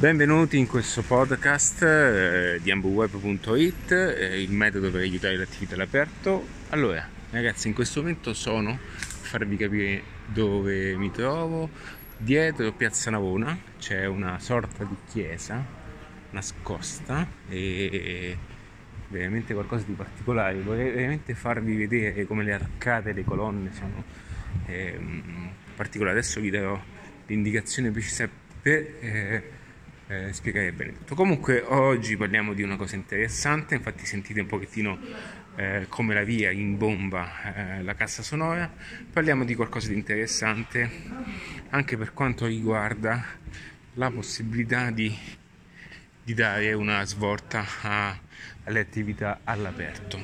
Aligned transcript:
Benvenuti 0.00 0.56
in 0.56 0.66
questo 0.66 1.02
podcast 1.02 1.82
eh, 1.82 2.58
di 2.62 2.70
ambuweb.it, 2.70 3.92
eh, 3.92 4.40
il 4.40 4.50
metodo 4.50 4.90
per 4.90 5.02
aiutare 5.02 5.36
l'attività 5.36 5.74
all'aperto. 5.74 6.42
Allora, 6.70 7.06
ragazzi, 7.30 7.68
in 7.68 7.74
questo 7.74 8.00
momento 8.00 8.32
sono, 8.32 8.78
per 8.78 9.28
farvi 9.28 9.58
capire 9.58 10.02
dove 10.24 10.96
mi 10.96 11.10
trovo, 11.10 11.68
dietro 12.16 12.72
Piazza 12.72 13.10
Navona 13.10 13.58
c'è 13.78 14.06
una 14.06 14.38
sorta 14.38 14.84
di 14.84 14.96
chiesa 15.06 15.62
nascosta 16.30 17.28
e 17.50 18.38
veramente 19.08 19.52
qualcosa 19.52 19.84
di 19.86 19.92
particolare. 19.92 20.62
Vorrei 20.62 20.92
veramente 20.92 21.34
farvi 21.34 21.76
vedere 21.76 22.24
come 22.24 22.42
le 22.42 22.54
arcate, 22.54 23.12
le 23.12 23.22
colonne 23.22 23.70
sono 23.74 24.02
eh, 24.64 24.98
particolari. 25.76 26.16
Adesso 26.16 26.40
vi 26.40 26.48
darò 26.48 26.82
l'indicazione 27.26 27.90
precisa 27.90 28.26
per... 28.62 29.58
Eh, 30.10 30.32
spiegare 30.32 30.72
bene 30.72 30.92
tutto. 30.94 31.14
Comunque 31.14 31.60
oggi 31.60 32.16
parliamo 32.16 32.52
di 32.52 32.64
una 32.64 32.74
cosa 32.74 32.96
interessante, 32.96 33.76
infatti 33.76 34.04
sentite 34.04 34.40
un 34.40 34.48
pochettino 34.48 34.98
eh, 35.54 35.86
come 35.88 36.14
la 36.14 36.24
via 36.24 36.50
in 36.50 36.76
bomba 36.76 37.78
eh, 37.78 37.82
la 37.84 37.94
cassa 37.94 38.20
sonora, 38.20 38.68
parliamo 39.12 39.44
di 39.44 39.54
qualcosa 39.54 39.86
di 39.86 39.94
interessante 39.94 40.90
anche 41.68 41.96
per 41.96 42.12
quanto 42.12 42.46
riguarda 42.46 43.24
la 43.94 44.10
possibilità 44.10 44.90
di, 44.90 45.16
di 46.24 46.34
dare 46.34 46.72
una 46.72 47.04
svolta 47.04 47.64
a, 47.82 48.18
alle 48.64 48.80
attività 48.80 49.42
all'aperto. 49.44 50.20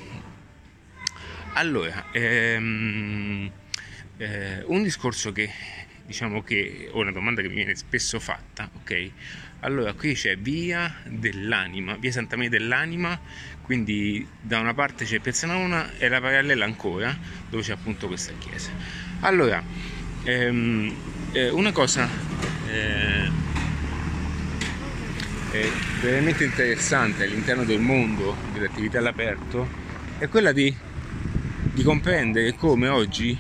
Allora, 1.52 2.06
ehm, 2.10 3.52
eh, 4.16 4.64
un 4.66 4.82
discorso 4.82 5.30
che 5.30 5.48
diciamo 6.06 6.42
che 6.42 6.88
o 6.92 7.01
una 7.01 7.12
domanda 7.12 7.42
che 7.42 7.48
mi 7.48 7.55
viene 7.55 7.74
spesso 7.74 8.19
fatta, 8.20 8.70
ok? 8.73 9.10
Allora 9.60 9.92
qui 9.95 10.14
c'è 10.14 10.37
via 10.38 10.95
dell'anima, 11.05 11.97
via 11.97 12.12
Santa 12.12 12.36
Maria 12.36 12.50
dell'anima, 12.50 13.19
quindi 13.62 14.27
da 14.41 14.61
una 14.61 14.75
parte 14.75 15.05
c'è 15.05 15.19
Piazza 15.19 15.47
Navona 15.47 15.97
e 15.98 16.08
la 16.08 16.20
parallela 16.20 16.64
ancora 16.64 17.17
dove 17.48 17.62
c'è 17.62 17.72
appunto 17.72 18.06
questa 18.06 18.33
chiesa. 18.39 18.70
Allora, 19.20 19.62
ehm, 20.25 20.95
eh, 21.33 21.50
una 21.50 21.72
cosa 21.72 22.08
eh, 22.69 23.30
veramente 26.00 26.45
interessante 26.45 27.25
all'interno 27.25 27.64
del 27.64 27.80
mondo 27.80 28.36
dell'attività 28.52 28.98
all'aperto 28.98 29.69
è 30.19 30.28
quella 30.28 30.52
di, 30.52 30.75
di 31.73 31.83
comprendere 31.83 32.55
come 32.55 32.89
oggi 32.89 33.36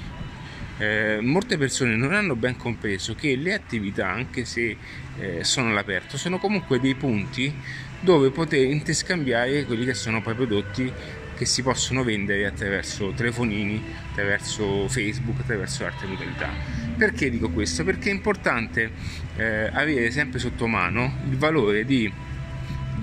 eh, 0.78 1.18
molte 1.20 1.56
persone 1.56 1.96
non 1.96 2.12
hanno 2.12 2.36
ben 2.36 2.56
compreso 2.56 3.14
che 3.14 3.36
le 3.36 3.54
attività, 3.54 4.08
anche 4.08 4.44
se 4.44 4.76
eh, 5.18 5.44
sono 5.44 5.70
all'aperto, 5.70 6.16
sono 6.16 6.38
comunque 6.38 6.80
dei 6.80 6.94
punti 6.94 7.54
dove 8.00 8.30
poter 8.30 8.66
interscambiare 8.66 9.64
quelli 9.64 9.84
che 9.84 9.94
sono 9.94 10.20
poi 10.20 10.34
prodotti 10.34 10.92
che 11.36 11.44
si 11.44 11.62
possono 11.62 12.02
vendere 12.02 12.46
attraverso 12.46 13.12
telefonini, 13.14 13.82
attraverso 14.10 14.88
Facebook, 14.88 15.40
attraverso 15.40 15.84
altre 15.84 16.06
modalità. 16.06 16.48
Perché 16.96 17.30
dico 17.30 17.50
questo? 17.50 17.84
Perché 17.84 18.10
è 18.10 18.12
importante 18.12 18.90
eh, 19.36 19.70
avere 19.72 20.10
sempre 20.10 20.38
sotto 20.38 20.66
mano 20.66 21.18
il 21.28 21.36
valore 21.36 21.84
di, 21.84 22.10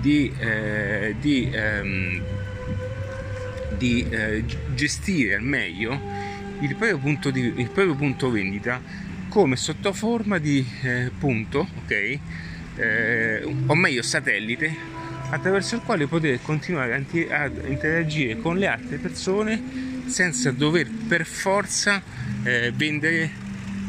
di, 0.00 0.32
eh, 0.36 1.14
di, 1.20 1.48
ehm, 1.52 2.22
di 3.78 4.06
eh, 4.08 4.44
gestire 4.74 5.36
al 5.36 5.42
meglio 5.42 6.13
il 6.60 6.74
proprio 6.76 6.98
punto, 6.98 7.30
di, 7.30 7.40
il 7.56 7.70
proprio 7.70 7.94
punto 7.94 8.30
vendita 8.30 8.80
come 9.28 9.56
sotto 9.56 9.92
forma 9.92 10.38
di 10.38 10.64
eh, 10.82 11.10
punto, 11.18 11.68
ok? 11.82 12.18
Eh, 12.76 13.42
o 13.66 13.74
meglio 13.74 14.02
satellite, 14.02 14.72
attraverso 15.30 15.74
il 15.76 15.80
quale 15.82 16.06
poter 16.06 16.40
continuare 16.42 16.94
a 16.94 17.46
interagire 17.66 18.38
con 18.38 18.56
le 18.56 18.66
altre 18.66 18.98
persone 18.98 20.02
senza 20.06 20.50
dover 20.52 20.88
per 20.88 21.26
forza 21.26 22.02
eh, 22.42 22.72
vendere 22.74 23.30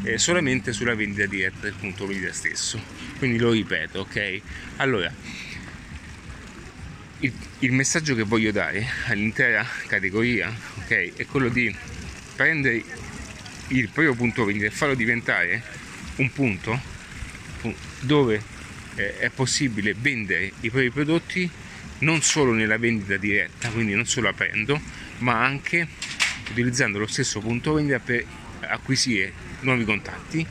eh, 0.03 0.17
solamente 0.17 0.71
sulla 0.71 0.95
vendita 0.95 1.25
diretta 1.25 1.61
del 1.61 1.75
punto 1.79 2.07
vendita 2.07 2.33
stesso. 2.33 2.79
Quindi 3.17 3.37
lo 3.37 3.51
ripeto, 3.51 3.99
ok? 3.99 4.41
Allora, 4.77 5.11
il, 7.19 7.33
il 7.59 7.71
messaggio 7.71 8.15
che 8.15 8.23
voglio 8.23 8.51
dare 8.51 8.85
all'intera 9.07 9.65
categoria, 9.87 10.51
ok, 10.79 11.15
è 11.15 11.25
quello 11.25 11.49
di 11.49 11.73
prendere 12.35 12.83
il 13.69 13.89
proprio 13.89 14.13
punto 14.13 14.45
vendita 14.45 14.67
e 14.67 14.71
farlo 14.71 14.95
diventare 14.95 15.63
un 16.17 16.31
punto 16.31 16.93
dove 18.01 18.53
è 18.95 19.29
possibile 19.33 19.95
vendere 19.97 20.51
i 20.61 20.69
propri 20.69 20.89
prodotti 20.91 21.49
non 21.99 22.21
solo 22.21 22.51
nella 22.51 22.77
vendita 22.77 23.17
diretta, 23.17 23.69
quindi 23.69 23.93
non 23.93 24.05
solo 24.05 24.29
aprendo, 24.29 24.79
ma 25.19 25.43
anche 25.43 25.87
utilizzando 26.49 26.99
lo 26.99 27.07
stesso 27.07 27.39
punto 27.39 27.73
vendita 27.73 27.99
per 27.99 28.23
acquisire 28.61 29.31
nuovi 29.61 29.83
contatti, 29.85 30.45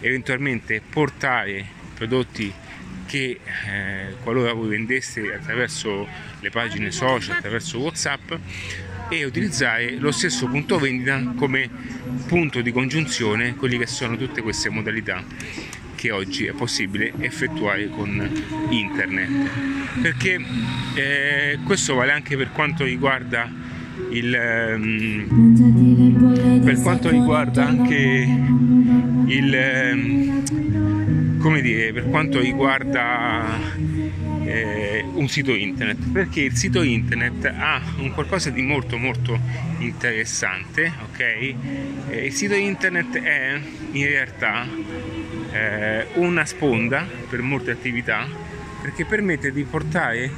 eventualmente 0.00 0.80
portare 0.80 1.66
prodotti 1.94 2.52
che 3.06 3.40
eh, 3.66 4.14
qualora 4.22 4.52
voi 4.52 4.68
vendeste 4.68 5.32
attraverso 5.32 6.06
le 6.40 6.50
pagine 6.50 6.90
social, 6.90 7.36
attraverso 7.36 7.78
Whatsapp, 7.78 8.32
e 9.08 9.24
utilizzare 9.24 9.96
lo 9.98 10.10
stesso 10.12 10.46
punto 10.46 10.78
vendita 10.78 11.32
come 11.36 11.68
punto 12.26 12.60
di 12.60 12.72
congiunzione 12.72 13.54
quelli 13.54 13.78
che 13.78 13.86
sono 13.86 14.16
tutte 14.16 14.42
queste 14.42 14.68
modalità 14.68 15.24
che 15.94 16.10
oggi 16.12 16.46
è 16.46 16.52
possibile 16.52 17.12
effettuare 17.18 17.88
con 17.88 18.30
internet. 18.70 19.50
Perché 20.00 20.38
eh, 20.94 21.58
questo 21.64 21.94
vale 21.96 22.12
anche 22.12 22.36
per 22.36 22.52
quanto 22.52 22.84
riguarda 22.84 23.50
il 24.10 24.76
um, 24.76 25.26
per 26.64 26.80
quanto 26.80 27.10
riguarda 27.10 27.66
anche 27.66 27.96
il 29.26 29.58
um, 29.92 31.38
come 31.38 31.60
dire 31.60 31.92
per 31.92 32.08
quanto 32.08 32.38
riguarda 32.38 33.58
eh, 34.48 35.04
un 35.12 35.28
sito 35.28 35.52
internet 35.54 36.10
perché 36.10 36.40
il 36.40 36.56
sito 36.56 36.82
internet 36.82 37.44
ha 37.44 37.80
un 37.98 38.12
qualcosa 38.12 38.48
di 38.50 38.62
molto 38.62 38.96
molto 38.96 39.38
interessante 39.78 40.90
ok? 41.10 41.20
Eh, 41.20 42.26
il 42.26 42.32
sito 42.32 42.54
internet 42.54 43.20
è 43.20 43.60
in 43.92 44.06
realtà 44.06 44.66
eh, 45.52 46.06
una 46.14 46.46
sponda 46.46 47.06
per 47.28 47.42
molte 47.42 47.72
attività 47.72 48.26
perché 48.80 49.04
permette 49.04 49.52
di 49.52 49.64
portare 49.64 50.30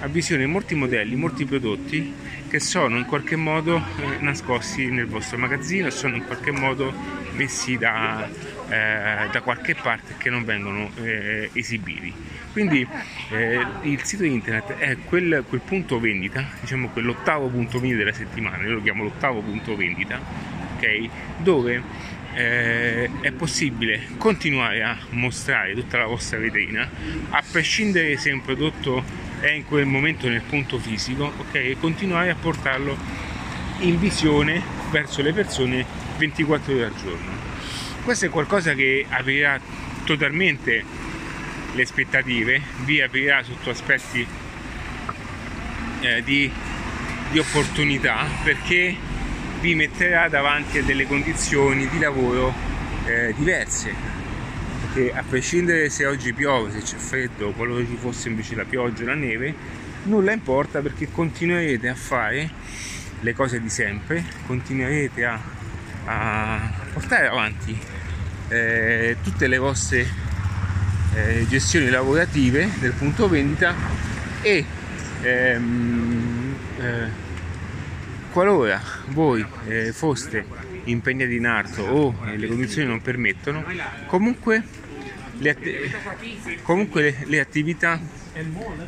a 0.00 0.06
visione 0.06 0.46
molti 0.46 0.76
modelli 0.76 1.16
molti 1.16 1.44
prodotti 1.44 2.14
che 2.48 2.60
sono 2.60 2.98
in 2.98 3.04
qualche 3.04 3.36
modo 3.36 3.76
eh, 3.76 4.22
nascosti 4.22 4.90
nel 4.90 5.06
vostro 5.06 5.38
magazzino 5.38 5.90
sono 5.90 6.14
in 6.16 6.24
qualche 6.24 6.52
modo 6.52 6.92
messi 7.32 7.76
da, 7.76 8.28
eh, 8.70 9.28
da 9.30 9.40
qualche 9.42 9.74
parte 9.74 10.14
che 10.16 10.30
non 10.30 10.44
vengono 10.44 10.90
eh, 11.02 11.50
esibiti 11.52 12.12
quindi 12.52 12.84
eh, 13.30 13.64
il 13.82 14.02
sito 14.02 14.24
internet 14.24 14.76
è 14.76 14.96
quel, 15.04 15.44
quel, 15.48 15.60
punto 15.60 16.00
vendita, 16.00 16.44
diciamo 16.60 16.88
quell'ottavo 16.88 17.46
punto 17.46 17.78
vendita 17.78 18.02
della 18.02 18.16
settimana, 18.16 18.64
io 18.64 18.74
lo 18.74 18.82
chiamo 18.82 19.04
l'ottavo 19.04 19.40
punto 19.40 19.76
vendita, 19.76 20.20
ok? 20.74 21.08
Dove 21.38 21.80
eh, 22.34 23.08
è 23.20 23.30
possibile 23.30 24.08
continuare 24.16 24.82
a 24.82 24.96
mostrare 25.10 25.74
tutta 25.74 25.98
la 25.98 26.06
vostra 26.06 26.38
vetrina, 26.38 26.88
a 27.30 27.42
prescindere 27.48 28.16
se 28.16 28.32
un 28.32 28.42
prodotto 28.42 29.04
è 29.38 29.50
in 29.50 29.64
quel 29.64 29.86
momento 29.86 30.28
nel 30.28 30.42
punto 30.42 30.78
fisico, 30.78 31.32
ok? 31.38 31.54
E 31.54 31.76
continuare 31.78 32.30
a 32.30 32.34
portarlo 32.34 32.96
in 33.80 33.96
visione 34.00 34.60
verso 34.90 35.22
le 35.22 35.32
persone 35.32 35.86
24 36.18 36.74
ore 36.74 36.84
al 36.84 36.94
giorno. 36.96 37.49
Questo 38.02 38.26
è 38.26 38.28
qualcosa 38.30 38.74
che 38.74 39.04
aprirà 39.08 39.60
totalmente 40.04 40.82
le 41.74 41.82
aspettative, 41.82 42.60
vi 42.84 43.00
aprirà 43.00 43.42
sotto 43.42 43.70
aspetti 43.70 44.26
eh, 46.00 46.22
di, 46.24 46.50
di 47.30 47.38
opportunità 47.38 48.26
perché 48.42 48.96
vi 49.60 49.74
metterà 49.74 50.28
davanti 50.28 50.78
a 50.78 50.82
delle 50.82 51.06
condizioni 51.06 51.88
di 51.88 51.98
lavoro 51.98 52.52
eh, 53.06 53.34
diverse. 53.36 53.94
Perché 54.80 55.12
a 55.12 55.22
prescindere 55.22 55.90
se 55.90 56.06
oggi 56.06 56.32
piove, 56.32 56.72
se 56.72 56.80
c'è 56.80 56.96
freddo, 56.96 57.52
qualora 57.52 57.84
ci 57.84 57.96
fosse 57.96 58.28
invece 58.28 58.56
la 58.56 58.64
pioggia 58.64 59.02
o 59.02 59.06
la 59.06 59.14
neve, 59.14 59.54
nulla 60.04 60.32
importa 60.32 60.80
perché 60.80 61.10
continuerete 61.12 61.88
a 61.88 61.94
fare 61.94 62.50
le 63.20 63.34
cose 63.34 63.60
di 63.60 63.68
sempre, 63.68 64.24
continuerete 64.46 65.24
a, 65.24 65.38
a 66.06 66.72
portare 66.94 67.28
avanti 67.28 67.78
eh, 68.50 69.16
tutte 69.22 69.46
le 69.46 69.58
vostre 69.58 70.06
eh, 71.14 71.46
gestioni 71.48 71.88
lavorative 71.88 72.68
del 72.78 72.92
punto 72.92 73.28
vendita 73.28 73.74
e 74.42 74.64
ehm, 75.22 76.56
eh, 76.78 77.08
qualora 78.30 78.80
voi 79.08 79.44
eh, 79.66 79.92
foste 79.92 80.44
impegnati 80.84 81.34
in 81.34 81.46
arto 81.46 81.82
o 81.82 82.14
le 82.34 82.46
condizioni 82.46 82.88
non 82.88 83.00
permettono 83.00 83.64
comunque 84.06 84.62
le 85.40 85.50
atti- 85.50 85.90
comunque 86.62 87.02
le, 87.02 87.16
le 87.24 87.40
attività, 87.40 87.98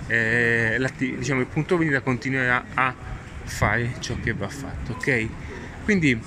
eh, 0.07 0.79
diciamo, 0.97 1.41
il 1.41 1.47
punto 1.47 1.77
vendita 1.77 2.01
continuerà 2.01 2.65
a 2.75 2.95
fare 3.45 3.95
ciò 4.01 4.17
che 4.23 4.33
va 4.33 4.49
fatto, 4.49 4.93
ok? 4.93 5.29
Quindi 5.85 6.21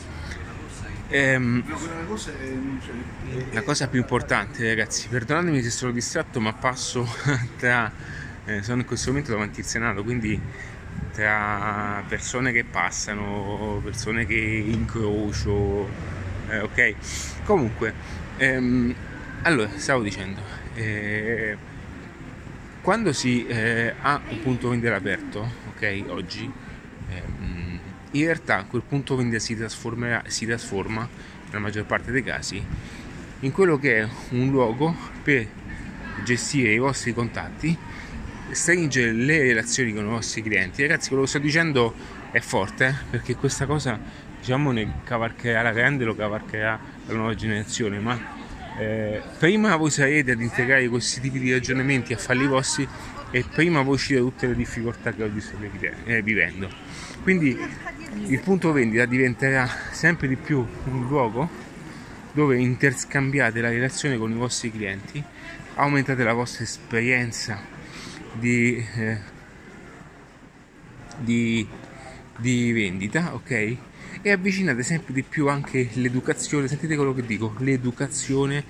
ehm, 1.09 1.63
la 3.51 3.61
cosa 3.61 3.87
più 3.87 3.99
importante 3.99 4.67
ragazzi, 4.67 5.07
perdonatemi 5.07 5.61
se 5.61 5.69
sono 5.69 5.91
distratto 5.91 6.39
ma 6.39 6.53
passo 6.53 7.07
tra, 7.57 7.91
eh, 8.45 8.61
sono 8.63 8.81
in 8.81 8.85
questo 8.85 9.09
momento 9.09 9.31
davanti 9.31 9.61
al 9.61 9.65
Senato, 9.65 10.03
quindi 10.03 10.39
tra 11.11 12.03
persone 12.07 12.51
che 12.51 12.63
passano, 12.65 13.79
persone 13.83 14.25
che 14.25 14.35
incrocio, 14.35 15.89
eh, 16.49 16.59
ok? 16.59 16.95
Comunque, 17.43 17.93
ehm, 18.37 18.93
allora, 19.43 19.69
stavo 19.77 20.03
dicendo, 20.03 20.41
eh, 20.73 21.57
quando 22.81 23.13
si 23.13 23.45
eh, 23.47 23.93
ha 23.99 24.21
un 24.29 24.39
punto 24.39 24.69
vendita 24.69 24.95
aperto, 24.95 25.53
ok, 25.69 26.05
oggi, 26.09 26.51
ehm, 27.09 27.64
in 28.19 28.25
realtà 28.25 28.63
quel 28.63 28.83
punto 28.87 29.15
vendita 29.15 29.39
si, 29.39 29.57
si 30.27 30.45
trasforma, 30.45 31.07
nella 31.45 31.59
maggior 31.59 31.85
parte 31.85 32.11
dei 32.11 32.23
casi, 32.23 32.63
in 33.41 33.51
quello 33.51 33.77
che 33.77 33.99
è 33.99 34.07
un 34.29 34.49
luogo 34.49 34.95
per 35.21 35.47
gestire 36.23 36.71
i 36.71 36.77
vostri 36.77 37.13
contatti, 37.13 37.77
stringere 38.51 39.11
le 39.11 39.39
relazioni 39.39 39.93
con 39.93 40.05
i 40.05 40.09
vostri 40.09 40.41
clienti. 40.41 40.81
Ragazzi, 40.81 41.09
quello 41.09 41.23
che 41.23 41.29
sto 41.29 41.39
dicendo 41.39 41.93
è 42.31 42.39
forte, 42.39 42.87
eh, 42.87 42.93
perché 43.09 43.35
questa 43.35 43.65
cosa, 43.65 43.99
diciamo, 44.39 44.71
ne 44.71 45.01
cavalcherà 45.03 45.61
la 45.61 45.71
grande, 45.71 46.05
lo 46.05 46.15
cavalcherà 46.15 46.79
la 47.05 47.13
nuova 47.13 47.35
generazione, 47.35 47.99
ma 47.99 48.17
eh, 48.79 49.21
prima 49.37 49.75
voi 49.75 49.89
sarete 49.89 50.31
ad 50.31 50.41
integrare 50.41 50.87
questi 50.87 51.19
tipi 51.21 51.39
di 51.39 51.51
ragionamenti 51.51 52.13
a 52.13 52.17
farli 52.17 52.47
vostri 52.47 52.87
e 53.31 53.43
prima 53.43 53.81
voi 53.81 53.95
uscite 53.95 54.19
da 54.19 54.25
tutte 54.25 54.47
le 54.47 54.55
difficoltà 54.55 55.13
che 55.13 55.23
oggi 55.23 55.41
state 55.41 55.69
eh, 56.05 56.21
vivendo. 56.21 56.69
Quindi 57.21 57.57
il 58.27 58.39
punto 58.39 58.71
vendita 58.71 59.05
diventerà 59.05 59.69
sempre 59.91 60.27
di 60.27 60.35
più 60.35 60.65
un 60.85 61.07
luogo 61.07 61.49
dove 62.33 62.57
interscambiate 62.57 63.61
la 63.61 63.69
relazione 63.69 64.17
con 64.17 64.31
i 64.31 64.35
vostri 64.35 64.71
clienti, 64.71 65.23
aumentate 65.75 66.23
la 66.23 66.33
vostra 66.33 66.63
esperienza 66.63 67.61
di, 68.33 68.85
eh, 68.95 69.17
di, 71.19 71.65
di 72.37 72.71
vendita, 72.73 73.33
ok? 73.33 73.77
e 74.21 74.31
avvicinate 74.31 74.81
sempre 74.81 75.13
di 75.13 75.21
più 75.21 75.47
anche 75.49 75.89
l'educazione, 75.93 76.67
sentite 76.67 76.95
quello 76.95 77.13
che 77.13 77.23
dico, 77.23 77.53
l'educazione 77.59 78.63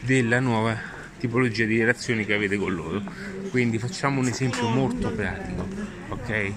della 0.00 0.40
nuova 0.40 0.74
tipologia 1.18 1.66
di 1.66 1.78
relazioni 1.78 2.24
che 2.24 2.32
avete 2.32 2.56
con 2.56 2.74
loro. 2.74 3.02
Quindi 3.50 3.78
facciamo 3.78 4.20
un 4.20 4.28
esempio 4.28 4.68
molto 4.68 5.10
pratico, 5.10 5.68
ok? 6.08 6.52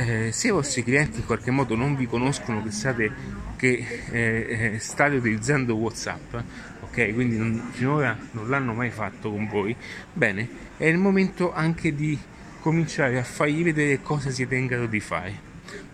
Eh, 0.00 0.30
se 0.30 0.46
i 0.46 0.50
vostri 0.52 0.84
clienti 0.84 1.18
in 1.18 1.26
qualche 1.26 1.50
modo 1.50 1.74
non 1.74 1.96
vi 1.96 2.06
conoscono, 2.06 2.62
che 2.62 2.70
state, 2.70 3.10
che, 3.56 3.84
eh, 4.12 4.74
eh 4.74 4.78
state 4.78 5.16
utilizzando 5.16 5.74
WhatsApp, 5.74 6.36
ok? 6.82 7.12
Quindi 7.12 7.36
non, 7.36 7.70
finora 7.72 8.16
non 8.30 8.48
l'hanno 8.48 8.74
mai 8.74 8.90
fatto 8.90 9.28
con 9.28 9.48
voi, 9.48 9.74
bene, 10.12 10.48
è 10.76 10.84
il 10.84 10.98
momento 10.98 11.52
anche 11.52 11.96
di 11.96 12.16
cominciare 12.60 13.18
a 13.18 13.24
fargli 13.24 13.64
vedere 13.64 14.00
cosa 14.00 14.30
siete 14.30 14.54
in 14.54 14.66
grado 14.66 14.86
di 14.86 15.00
fare, 15.00 15.32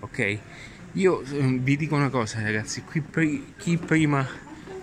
ok? 0.00 0.38
Io 0.92 1.22
ehm, 1.22 1.60
vi 1.60 1.74
dico 1.78 1.94
una 1.94 2.10
cosa 2.10 2.42
ragazzi, 2.42 2.84
chi 3.56 3.78
prima 3.78 4.28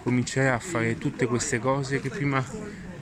comincerà 0.02 0.56
a 0.56 0.60
fare 0.60 0.98
tutte 0.98 1.28
queste 1.28 1.60
cose, 1.60 2.02
che 2.02 2.10
prima 2.10 2.44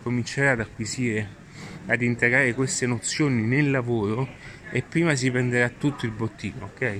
comincerà 0.03 0.51
ad 0.51 0.59
acquisire, 0.59 1.37
ad 1.85 2.01
integrare 2.01 2.53
queste 2.53 2.85
nozioni 2.87 3.41
nel 3.43 3.71
lavoro 3.71 4.27
e 4.71 4.81
prima 4.81 5.15
si 5.15 5.31
prenderà 5.31 5.69
tutto 5.69 6.05
il 6.05 6.11
bottino, 6.11 6.65
ok? 6.65 6.99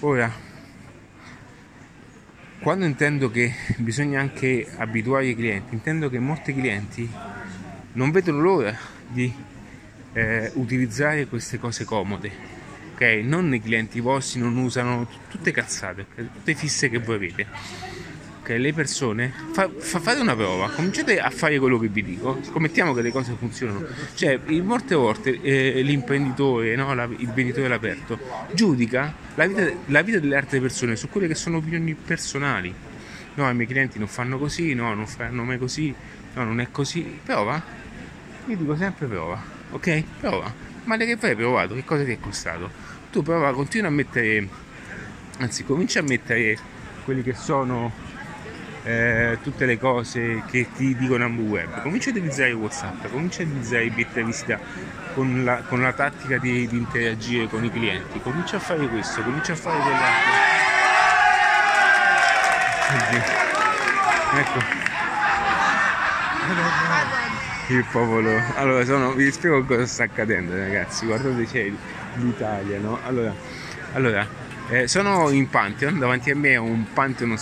Ora, 0.00 0.32
quando 2.60 2.84
intendo 2.84 3.30
che 3.30 3.54
bisogna 3.78 4.20
anche 4.20 4.66
abituare 4.76 5.26
i 5.26 5.34
clienti, 5.34 5.74
intendo 5.74 6.08
che 6.08 6.18
molti 6.18 6.54
clienti 6.54 7.10
non 7.92 8.10
vedono 8.10 8.40
l'ora 8.40 8.76
di 9.08 9.32
eh, 10.12 10.50
utilizzare 10.54 11.26
queste 11.26 11.58
cose 11.58 11.84
comode 11.84 12.54
ok? 12.96 13.20
Non 13.22 13.52
i 13.52 13.60
clienti 13.60 14.00
vostri 14.00 14.40
non 14.40 14.56
usano 14.56 15.06
tutte 15.28 15.52
cazzate, 15.52 16.06
tutte 16.14 16.54
fisse 16.54 16.88
che 16.88 16.98
voi 16.98 17.16
avete. 17.16 17.46
Ok, 18.46 18.54
le 18.58 18.72
persone 18.72 19.32
fa, 19.50 19.68
fa, 19.76 19.98
fate 19.98 20.20
una 20.20 20.36
prova, 20.36 20.70
cominciate 20.70 21.18
a 21.18 21.30
fare 21.30 21.58
quello 21.58 21.80
che 21.80 21.88
vi 21.88 22.04
dico, 22.04 22.38
scommettiamo 22.42 22.94
che 22.94 23.02
le 23.02 23.10
cose 23.10 23.34
funzionano. 23.36 23.84
Cioè, 24.14 24.38
molte 24.62 24.94
volte 24.94 25.40
eh, 25.42 25.82
l'imprenditore, 25.82 26.76
no, 26.76 26.94
la, 26.94 27.08
il 27.10 27.32
venditore 27.32 27.66
all'aperto, 27.66 28.16
giudica 28.52 29.12
la 29.34 29.48
vita, 29.48 29.68
la 29.86 30.02
vita 30.02 30.20
delle 30.20 30.36
altre 30.36 30.60
persone 30.60 30.94
su 30.94 31.08
quelle 31.08 31.26
che 31.26 31.34
sono 31.34 31.56
opinioni 31.56 31.94
personali. 31.94 32.72
No, 33.34 33.50
i 33.50 33.54
miei 33.54 33.66
clienti 33.66 33.98
non 33.98 34.06
fanno 34.06 34.38
così, 34.38 34.74
no, 34.74 34.94
non 34.94 35.08
fanno 35.08 35.42
mai 35.42 35.58
così, 35.58 35.92
no, 36.34 36.44
non 36.44 36.60
è 36.60 36.68
così. 36.70 37.18
Prova. 37.24 37.60
Io 38.46 38.56
dico 38.56 38.76
sempre 38.76 39.08
prova, 39.08 39.42
ok? 39.72 40.04
Prova 40.20 40.54
male 40.84 41.04
che 41.04 41.16
fai 41.16 41.34
provato, 41.34 41.74
che 41.74 41.84
cosa 41.84 42.04
ti 42.04 42.12
è 42.12 42.20
costato? 42.20 42.70
Tu 43.10 43.24
prova, 43.24 43.52
continua 43.52 43.88
a 43.88 43.92
mettere, 43.92 44.48
anzi 45.38 45.64
comincia 45.64 45.98
a 45.98 46.02
mettere 46.02 46.56
quelli 47.02 47.24
che 47.24 47.34
sono 47.34 48.05
eh, 48.86 49.38
tutte 49.42 49.66
le 49.66 49.78
cose 49.78 50.44
che 50.48 50.68
ti 50.76 50.96
dicono 50.96 51.24
a 51.24 51.28
web, 51.28 51.82
comincia 51.82 52.10
a 52.10 52.12
utilizzare 52.12 52.52
Whatsapp, 52.52 53.06
comincia 53.10 53.42
a 53.42 53.46
utilizzare 53.46 53.84
i 53.84 53.90
biglietti 53.90 54.22
visita 54.22 54.58
con 55.12 55.44
la, 55.44 55.62
con 55.68 55.82
la 55.82 55.92
tattica 55.92 56.38
di, 56.38 56.68
di, 56.68 56.76
interagire 56.76 57.48
con 57.48 57.64
i 57.64 57.70
clienti, 57.70 58.20
comincia 58.20 58.56
a 58.56 58.60
fare 58.60 58.86
questo, 58.86 59.22
comincia 59.22 59.52
a 59.52 59.56
fare 59.56 59.78
quell'altro. 59.80 60.32
Ecco 64.38 64.84
il 67.68 67.84
popolo. 67.90 68.30
Allora, 68.54 68.84
sono, 68.84 69.12
vi 69.12 69.30
spiego 69.32 69.64
cosa 69.64 69.86
sta 69.86 70.04
accadendo, 70.04 70.54
ragazzi. 70.54 71.06
Guardate, 71.06 71.44
c'è 71.46 71.70
l'Italia, 72.14 72.78
no? 72.78 73.00
Allora, 73.04 73.34
allora 73.94 74.26
eh, 74.68 74.86
sono 74.86 75.30
in 75.30 75.48
Pantheon, 75.48 75.98
davanti 75.98 76.30
a 76.30 76.36
me 76.36 76.56
ho 76.56 76.62
un 76.62 76.86
Pantheon 76.92 77.36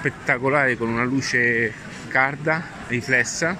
spettacolare 0.00 0.78
con 0.78 0.88
una 0.88 1.04
luce 1.04 1.70
carda, 2.08 2.64
riflessa 2.86 3.54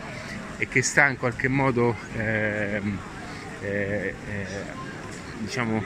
e 0.57 0.67
che 0.69 0.81
sta 0.83 1.07
in 1.09 1.19
qualche 1.19 1.49
modo, 1.49 1.95
eh, 2.17 2.81
eh, 3.61 4.15
diciamo, 5.39 5.83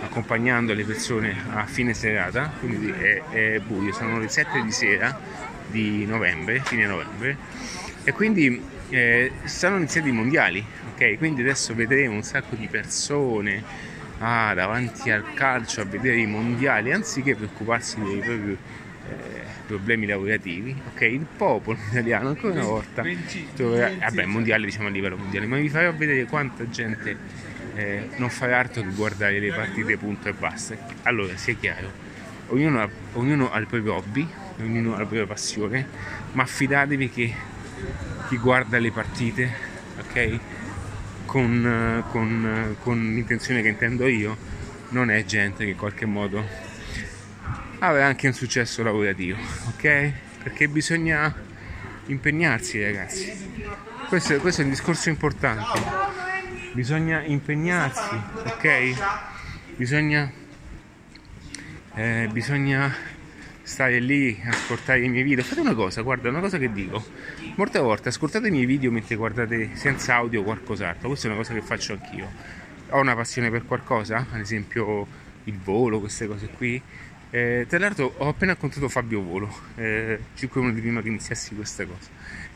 accompagnando 0.00 0.72
le 0.72 0.84
persone 0.84 1.36
a 1.50 1.66
fine 1.66 1.92
serata, 1.92 2.50
quindi 2.58 2.90
è, 2.90 3.22
è 3.28 3.60
buio, 3.60 3.92
sono 3.92 4.18
le 4.18 4.28
7 4.28 4.62
di 4.62 4.72
sera 4.72 5.20
di 5.66 6.06
novembre, 6.06 6.60
fine 6.64 6.86
novembre, 6.86 7.36
e 8.04 8.12
quindi 8.12 8.62
eh, 8.88 9.32
stanno 9.44 9.76
iniziando 9.76 10.08
i 10.08 10.12
mondiali, 10.12 10.64
ok? 10.94 11.18
Quindi 11.18 11.42
adesso 11.42 11.74
vedremo 11.74 12.14
un 12.14 12.22
sacco 12.22 12.54
di 12.54 12.66
persone 12.66 13.62
ah, 14.20 14.54
davanti 14.54 15.10
al 15.10 15.34
calcio 15.34 15.82
a 15.82 15.84
vedere 15.84 16.16
i 16.16 16.26
mondiali 16.26 16.92
anziché 16.92 17.34
preoccuparsi 17.34 18.00
dei 18.00 18.18
propri 18.20 18.58
problemi 19.68 20.06
lavorativi, 20.06 20.74
ok? 20.92 21.00
Il 21.02 21.26
popolo 21.36 21.78
italiano 21.90 22.28
ancora 22.28 22.54
una 22.54 22.64
volta 22.64 23.04
troverà, 23.54 23.92
vabbè, 24.00 24.24
mondiale 24.24 24.64
diciamo 24.64 24.88
a 24.88 24.90
livello 24.90 25.16
mondiale, 25.16 25.46
ma 25.46 25.58
vi 25.58 25.68
farò 25.68 25.92
vedere 25.92 26.24
quanta 26.24 26.68
gente 26.70 27.16
eh, 27.74 28.08
non 28.16 28.30
farà 28.30 28.58
altro 28.58 28.82
che 28.82 28.88
guardare 28.88 29.38
le 29.38 29.52
partite 29.52 29.98
punto 29.98 30.28
e 30.28 30.32
basta. 30.32 30.76
Allora, 31.02 31.36
sia 31.36 31.54
chiaro, 31.54 31.92
ognuno 32.48 32.80
ha, 32.80 32.88
ognuno 33.12 33.52
ha 33.52 33.58
il 33.58 33.66
proprio 33.66 33.94
hobby, 33.94 34.26
ognuno 34.60 34.94
ha 34.94 34.98
la 34.98 35.04
propria 35.04 35.26
passione, 35.26 35.86
ma 36.32 36.46
fidatevi 36.46 37.10
che 37.10 37.34
chi 38.28 38.36
guarda 38.38 38.78
le 38.78 38.90
partite, 38.90 39.52
ok? 40.00 40.38
Con, 41.26 42.04
con, 42.10 42.76
con 42.80 43.12
l'intenzione 43.12 43.60
che 43.60 43.68
intendo 43.68 44.06
io, 44.06 44.34
non 44.90 45.10
è 45.10 45.22
gente 45.24 45.64
che 45.64 45.70
in 45.72 45.76
qualche 45.76 46.06
modo 46.06 46.67
avrà 47.80 48.06
anche 48.06 48.26
un 48.26 48.32
successo 48.32 48.82
lavorativo, 48.82 49.38
ok? 49.68 50.12
Perché 50.42 50.68
bisogna 50.68 51.34
impegnarsi 52.06 52.82
ragazzi. 52.82 53.32
Questo, 54.08 54.38
questo 54.38 54.62
è 54.62 54.64
un 54.64 54.70
discorso 54.70 55.08
importante. 55.08 55.80
Bisogna 56.72 57.22
impegnarsi, 57.22 58.14
ok? 58.44 59.76
Bisogna, 59.76 60.30
eh, 61.94 62.28
bisogna 62.32 62.94
stare 63.62 64.00
lì 64.00 64.40
ascoltare 64.46 65.04
i 65.04 65.08
miei 65.08 65.22
video. 65.22 65.44
Fate 65.44 65.60
una 65.60 65.74
cosa, 65.74 66.02
guarda, 66.02 66.28
una 66.30 66.40
cosa 66.40 66.58
che 66.58 66.72
dico. 66.72 67.04
Molte 67.56 67.78
volte 67.78 68.08
ascoltate 68.08 68.48
i 68.48 68.50
miei 68.50 68.66
video 68.66 68.90
mentre 68.90 69.14
guardate 69.14 69.70
senza 69.74 70.14
audio 70.14 70.42
qualcos'altro. 70.42 71.08
Questa 71.08 71.28
è 71.28 71.30
una 71.30 71.38
cosa 71.38 71.52
che 71.52 71.60
faccio 71.60 71.92
anch'io. 71.92 72.30
Ho 72.90 73.00
una 73.00 73.14
passione 73.14 73.50
per 73.50 73.64
qualcosa, 73.66 74.26
ad 74.32 74.40
esempio 74.40 75.06
il 75.44 75.58
volo, 75.58 76.00
queste 76.00 76.26
cose 76.26 76.48
qui. 76.48 76.80
Eh, 77.30 77.66
tra 77.68 77.78
l'altro 77.78 78.14
ho 78.16 78.28
appena 78.28 78.52
incontrato 78.52 78.88
Fabio 78.88 79.22
Volo, 79.22 79.54
eh, 79.76 80.18
5 80.34 80.60
minuti 80.60 80.80
prima 80.80 81.02
che 81.02 81.08
iniziassi 81.08 81.54
questa 81.54 81.84
cosa, 81.84 82.08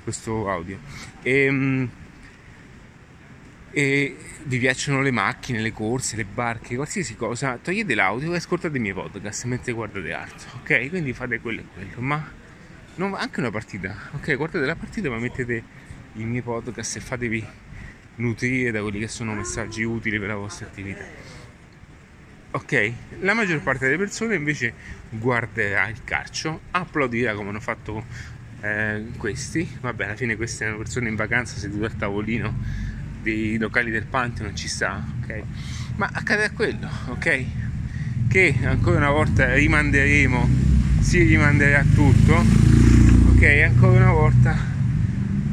questo 0.03 0.49
audio. 0.49 0.79
E, 1.23 1.45
ehm, 1.45 1.91
e 3.75 4.17
vi 4.45 4.59
piacciono 4.59 5.01
le 5.01 5.11
macchine, 5.11 5.61
le 5.61 5.73
corse, 5.73 6.17
le 6.17 6.25
barche, 6.25 6.75
qualsiasi 6.77 7.17
cosa, 7.17 7.59
togliete 7.61 7.95
l'audio 7.95 8.33
e 8.33 8.37
ascoltate 8.37 8.77
i 8.77 8.81
miei 8.81 8.95
podcast 8.95 9.45
mentre 9.45 9.73
guardate 9.73 10.13
art, 10.13 10.47
ok? 10.61 10.89
Quindi 10.89 11.13
fate 11.13 11.41
quello 11.41 11.61
e 11.61 11.65
quello, 11.73 12.01
ma 12.01 12.31
non, 12.97 13.15
anche 13.15 13.41
una 13.41 13.51
partita, 13.51 13.95
ok? 14.13 14.37
Guardate 14.37 14.65
la 14.67 14.77
partita 14.77 15.09
ma 15.09 15.19
mettete 15.19 15.63
i 16.15 16.25
miei 16.25 16.43
podcast 16.43 16.97
e 16.97 17.01
fatevi 17.01 17.47
nutrire 18.17 18.71
da 18.71 18.83
quelli 18.83 18.99
che 18.99 19.09
sono 19.09 19.35
messaggi 19.35 19.83
utili 19.83 20.19
per 20.19 20.29
la 20.29 20.37
vostra 20.37 20.67
attività. 20.67 21.42
Ok, 22.55 22.93
la 23.21 23.33
maggior 23.33 23.63
parte 23.63 23.87
delle 23.87 23.97
persone 23.97 24.35
invece 24.35 24.75
guarderà 25.09 25.89
il 25.89 26.05
calcio, 26.05 26.61
applaudirà 26.73 27.33
come 27.33 27.49
hanno 27.49 27.61
fatto 27.61 28.05
eh, 28.61 29.07
questi, 29.17 29.67
vabbè 29.81 30.05
alla 30.05 30.17
fine 30.17 30.37
queste 30.37 30.65
erano 30.65 30.77
persone 30.77 31.09
in 31.09 31.15
vacanza 31.15 31.57
sedute 31.57 31.87
al 31.87 31.97
tavolino 31.97 32.55
dei 33.23 33.57
locali 33.57 33.91
del 33.91 34.05
Pantheon, 34.05 34.55
ci 34.55 34.69
sta, 34.69 35.03
ok? 35.23 35.43
Ma 35.97 36.11
accade 36.13 36.45
a 36.45 36.51
quello, 36.51 36.91
ok? 37.07 37.45
Che 38.29 38.59
ancora 38.65 38.99
una 38.99 39.11
volta 39.11 39.55
rimanderemo, 39.55 40.47
si 41.01 41.23
rimanderà 41.23 41.83
tutto, 41.95 42.35
ok? 43.35 43.43
Ancora 43.65 43.97
una 43.97 44.13
volta 44.13 44.55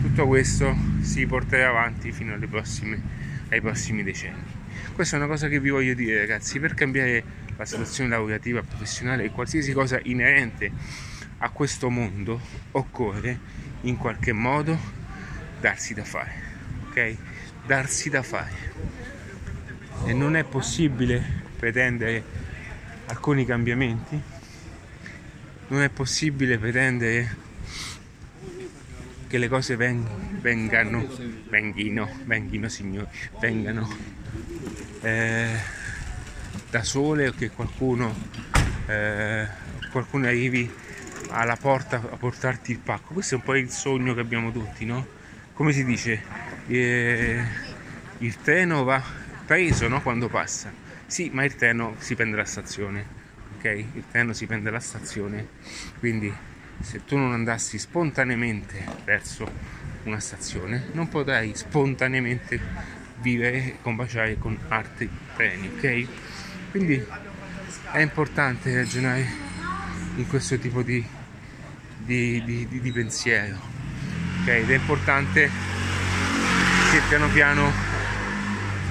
tutto 0.01 0.27
questo 0.27 0.75
si 0.99 1.25
porterà 1.25 1.69
avanti 1.69 2.11
fino 2.11 2.37
prossime, 2.49 3.01
ai 3.47 3.61
prossimi 3.61 4.03
decenni. 4.03 4.58
Questa 4.99 5.15
è 5.15 5.19
una 5.19 5.29
cosa 5.29 5.47
che 5.47 5.61
vi 5.61 5.69
voglio 5.69 5.93
dire 5.93 6.17
ragazzi, 6.17 6.59
per 6.59 6.73
cambiare 6.73 7.23
la 7.55 7.63
situazione 7.63 8.09
lavorativa, 8.09 8.61
professionale 8.61 9.23
e 9.23 9.29
qualsiasi 9.29 9.71
cosa 9.71 9.97
inerente 10.03 10.69
a 11.37 11.49
questo 11.51 11.89
mondo 11.89 12.37
occorre 12.71 13.39
in 13.83 13.95
qualche 13.95 14.33
modo 14.33 14.77
darsi 15.61 15.93
da 15.93 16.03
fare, 16.03 16.33
ok? 16.89 17.15
Darsi 17.65 18.09
da 18.09 18.21
fare. 18.23 18.51
E 20.03 20.11
non 20.11 20.35
è 20.35 20.43
possibile 20.43 21.43
pretendere 21.55 22.21
alcuni 23.05 23.45
cambiamenti, 23.45 24.21
non 25.69 25.81
è 25.81 25.87
possibile 25.87 26.57
pretendere 26.57 27.37
che 29.27 29.37
le 29.37 29.47
cose 29.47 29.77
veng- 29.77 30.41
vengano, 30.41 31.07
venghino, 31.47 32.09
venghino 32.25 32.67
signori, 32.67 33.07
vengano 33.39 34.18
eh, 35.01 35.59
da 36.69 36.83
sole 36.83 37.27
o 37.29 37.31
che 37.31 37.49
qualcuno, 37.49 38.15
eh, 38.87 39.47
qualcuno 39.91 40.27
arrivi 40.27 40.71
alla 41.29 41.55
porta 41.55 41.97
a 41.97 42.17
portarti 42.17 42.71
il 42.71 42.79
pacco. 42.79 43.13
Questo 43.13 43.35
è 43.35 43.37
un 43.37 43.43
po' 43.43 43.55
il 43.55 43.69
sogno 43.69 44.13
che 44.13 44.21
abbiamo 44.21 44.51
tutti, 44.51 44.85
no? 44.85 45.05
Come 45.53 45.71
si 45.71 45.83
dice? 45.83 46.21
Eh, 46.67 47.43
il 48.19 48.41
treno 48.41 48.83
va 48.83 49.01
preso 49.45 49.87
no? 49.87 50.01
quando 50.01 50.27
passa. 50.27 50.71
Sì, 51.05 51.29
ma 51.33 51.43
il 51.43 51.55
treno 51.55 51.95
si 51.97 52.15
prende 52.15 52.37
la 52.37 52.45
stazione, 52.45 53.05
ok? 53.57 53.65
Il 53.65 54.03
treno 54.09 54.33
si 54.33 54.45
prende 54.45 54.69
la 54.69 54.79
stazione, 54.79 55.47
quindi 55.97 56.31
se 56.81 57.03
tu 57.03 57.17
non 57.17 57.33
andassi 57.33 57.77
spontaneamente 57.77 58.85
verso 59.03 59.51
una 60.03 60.19
stazione 60.19 60.89
non 60.93 61.09
potrai 61.09 61.53
spontaneamente 61.55 62.59
vivere 63.21 63.57
e 63.57 63.77
combaciare 63.81 64.37
con 64.37 64.57
altri 64.67 65.09
treni, 65.35 65.67
ok? 65.67 66.07
Quindi 66.71 67.05
è 67.91 67.99
importante 67.99 68.73
ragionare 68.75 69.27
in 70.15 70.27
questo 70.27 70.57
tipo 70.57 70.81
di, 70.81 71.03
di, 71.97 72.43
di, 72.43 72.67
di 72.81 72.91
pensiero, 72.91 73.57
ok? 74.41 74.47
Ed 74.47 74.69
è 74.69 74.75
importante 74.75 75.49
che 76.91 77.01
piano 77.07 77.27
piano 77.29 77.71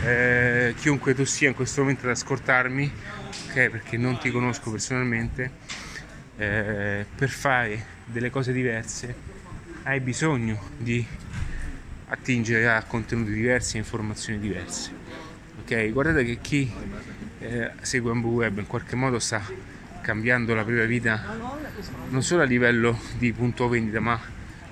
eh, 0.05 0.75
chiunque 0.79 1.15
tu 1.15 1.25
sia 1.25 1.49
in 1.49 1.55
questo 1.55 1.81
momento 1.81 2.07
ad 2.07 2.13
ascoltarmi, 2.13 2.93
ok? 3.49 3.69
Perché 3.69 3.97
non 3.97 4.19
ti 4.19 4.31
conosco 4.31 4.71
personalmente 4.71 5.51
eh, 6.37 7.05
per 7.15 7.29
fare 7.29 7.97
delle 8.05 8.31
cose 8.31 8.53
diverse 8.53 9.37
hai 9.83 10.01
bisogno 10.01 10.61
di 10.77 11.05
attingere 12.09 12.69
a 12.69 12.83
contenuti 12.83 13.33
diversi 13.33 13.77
e 13.77 13.81
informazioni 13.81 14.39
diverse. 14.39 14.91
Ok, 15.61 15.93
guardate 15.93 16.25
che 16.25 16.39
chi 16.41 16.73
eh, 17.41 17.71
segue 17.81 18.11
Ambu 18.11 18.31
Web 18.31 18.59
in 18.59 18.67
qualche 18.67 18.97
modo 18.97 19.19
sta 19.19 19.43
cambiando 20.01 20.55
la 20.55 20.63
propria 20.63 20.87
vita 20.87 21.37
non 22.09 22.23
solo 22.23 22.43
a 22.43 22.47
livello 22.47 22.99
di 23.19 23.33
punto 23.33 23.69
vendita, 23.69 24.01
ma 24.01 24.19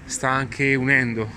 sta 0.04 0.30
anche 0.30 0.74
unendo 0.74 1.30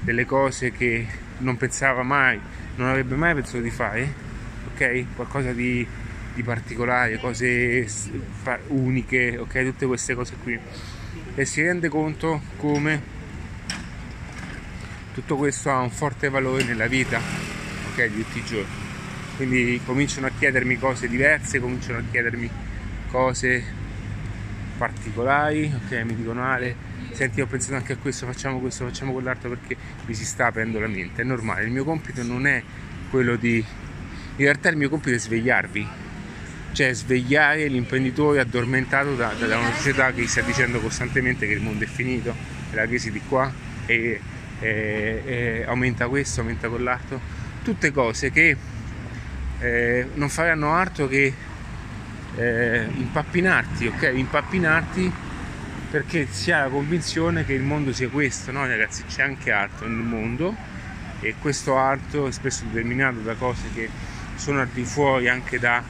delle 0.00 0.24
cose 0.24 0.72
che 0.72 1.06
non 1.38 1.56
pensava 1.56 2.02
mai, 2.02 2.40
non 2.76 2.88
avrebbe 2.88 3.16
mai 3.16 3.34
pensato 3.34 3.60
di 3.60 3.70
fare, 3.70 4.12
ok? 4.72 5.14
Qualcosa 5.14 5.52
di 5.52 5.86
di 6.34 6.42
particolari, 6.42 7.18
cose 7.18 7.86
uniche, 8.68 9.36
ok? 9.38 9.64
Tutte 9.64 9.86
queste 9.86 10.14
cose 10.14 10.34
qui. 10.42 10.58
E 11.34 11.44
si 11.44 11.62
rende 11.62 11.88
conto 11.88 12.40
come 12.56 13.18
tutto 15.20 15.36
questo 15.36 15.70
ha 15.70 15.80
un 15.80 15.90
forte 15.90 16.30
valore 16.30 16.64
nella 16.64 16.86
vita, 16.86 17.20
ok? 17.90 18.06
Di 18.06 18.24
tutti 18.24 18.38
i 18.38 18.44
giorni. 18.44 18.88
Quindi 19.36 19.80
cominciano 19.84 20.26
a 20.26 20.30
chiedermi 20.36 20.78
cose 20.78 21.08
diverse, 21.08 21.60
cominciano 21.60 21.98
a 21.98 22.02
chiedermi 22.10 22.50
cose 23.10 23.62
particolari, 24.78 25.72
ok? 25.84 25.92
Mi 26.04 26.16
dicono 26.16 26.44
Ale, 26.44 26.74
senti 27.12 27.40
ho 27.40 27.46
pensato 27.46 27.74
anche 27.76 27.92
a 27.94 27.96
questo, 27.96 28.24
facciamo 28.26 28.60
questo, 28.60 28.86
facciamo 28.86 29.12
quell'altro 29.12 29.50
perché 29.50 29.76
mi 30.06 30.14
si 30.14 30.24
sta 30.24 30.46
aprendo 30.46 30.80
la 30.80 30.88
mente. 30.88 31.22
È 31.22 31.24
normale, 31.24 31.64
il 31.64 31.70
mio 31.70 31.84
compito 31.84 32.22
non 32.22 32.46
è 32.46 32.62
quello 33.10 33.36
di... 33.36 33.56
In 33.56 34.44
realtà 34.46 34.70
il 34.70 34.76
mio 34.78 34.88
compito 34.88 35.14
è 35.14 35.18
svegliarvi, 35.18 35.86
cioè 36.72 36.94
svegliare 36.94 37.66
l'imprenditore 37.66 38.40
addormentato 38.40 39.14
da, 39.16 39.34
da, 39.38 39.58
una 39.58 39.72
società 39.74 40.12
che 40.12 40.26
sta 40.26 40.40
dicendo 40.40 40.80
costantemente 40.80 41.46
che 41.46 41.52
il 41.52 41.60
mondo 41.60 41.84
è 41.84 41.86
finito, 41.86 42.34
è 42.70 42.74
la 42.74 42.86
crisi 42.86 43.10
di 43.10 43.20
qua 43.28 43.52
e, 43.84 44.18
e, 44.60 45.22
e 45.24 45.64
aumenta 45.66 46.08
questo, 46.08 46.40
aumenta 46.40 46.68
quell'altro, 46.68 47.20
tutte 47.62 47.90
cose 47.90 48.30
che 48.30 48.56
eh, 49.58 50.08
non 50.14 50.28
faranno 50.28 50.74
altro 50.74 51.06
che 51.08 51.32
eh, 52.36 52.88
impappinarti, 52.94 53.86
ok? 53.86 54.12
Impappinarti 54.14 55.12
perché 55.90 56.28
si 56.30 56.52
ha 56.52 56.60
la 56.64 56.68
convinzione 56.68 57.44
che 57.44 57.52
il 57.52 57.62
mondo 57.62 57.92
sia 57.92 58.08
questo, 58.08 58.52
no 58.52 58.66
ragazzi? 58.66 59.04
C'è 59.04 59.22
anche 59.22 59.50
altro 59.50 59.88
nel 59.88 60.04
mondo 60.04 60.54
e 61.20 61.34
questo 61.38 61.76
altro 61.76 62.28
è 62.28 62.32
spesso 62.32 62.64
determinato 62.64 63.18
da 63.18 63.34
cose 63.34 63.62
che 63.74 63.88
sono 64.36 64.60
al 64.60 64.68
di 64.68 64.84
fuori 64.84 65.28
anche 65.28 65.58
da 65.58 65.82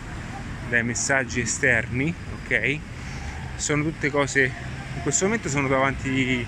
dai 0.71 0.85
messaggi 0.85 1.41
esterni, 1.41 2.15
ok? 2.43 2.79
Sono 3.57 3.83
tutte 3.83 4.09
cose, 4.11 4.45
in 4.95 5.03
questo 5.03 5.25
momento 5.25 5.49
sono 5.49 5.67
davanti 5.67 6.47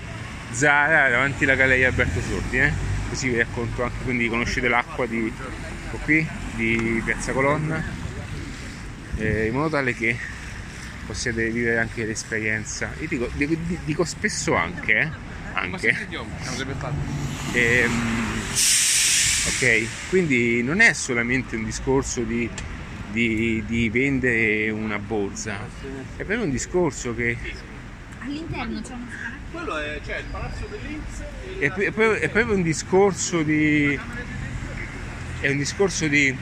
Zara, 0.53 1.09
davanti 1.09 1.43
alla 1.43 1.55
galleria 1.55 1.87
Alberto 1.87 2.21
Sordi, 2.21 2.59
eh? 2.59 2.71
così 3.09 3.29
vi 3.29 3.37
racconto 3.37 3.83
anche, 3.83 4.03
quindi 4.03 4.29
conoscete 4.29 4.67
l'acqua 4.67 5.05
di, 5.05 5.31
qui, 6.03 6.27
di 6.55 7.01
Piazza 7.03 7.31
Colonna, 7.31 7.83
eh, 9.17 9.47
in 9.47 9.53
modo 9.53 9.69
tale 9.69 9.93
che 9.93 10.17
possiate 11.05 11.49
vivere 11.49 11.79
anche 11.79 12.05
l'esperienza. 12.05 12.91
Io 12.99 13.07
dico, 13.07 13.29
dico, 13.33 13.55
dico 13.83 14.05
spesso 14.05 14.55
anche, 14.55 14.93
eh? 14.93 15.09
anche. 15.53 16.07
Ehm, 17.53 17.91
ok, 19.47 19.87
quindi 20.09 20.63
non 20.63 20.79
è 20.79 20.93
solamente 20.93 21.55
un 21.55 21.65
discorso 21.65 22.21
di 22.21 22.49
di, 23.13 23.63
di 23.67 23.89
vendere 23.89 24.71
una 24.71 24.97
borsa, 24.97 25.59
è 26.17 26.23
proprio 26.23 26.43
un 26.43 26.49
discorso 26.49 27.13
che... 27.13 27.37
All'interno 28.25 28.81
c'è 28.81 28.93
uno 28.93 29.07
quello 29.51 29.77
è 29.77 29.99
cioè, 30.03 30.17
il 30.17 30.25
palazzo 30.31 30.65
dell'Inps 30.69 31.21
è, 31.59 31.65
è, 31.65 31.91
proprio, 31.91 32.13
è 32.13 32.29
proprio 32.29 32.55
un 32.55 32.63
discorso 32.63 33.43
di 33.43 33.99
è 35.41 35.49
un 35.49 35.57
discorso 35.57 36.07
di, 36.07 36.35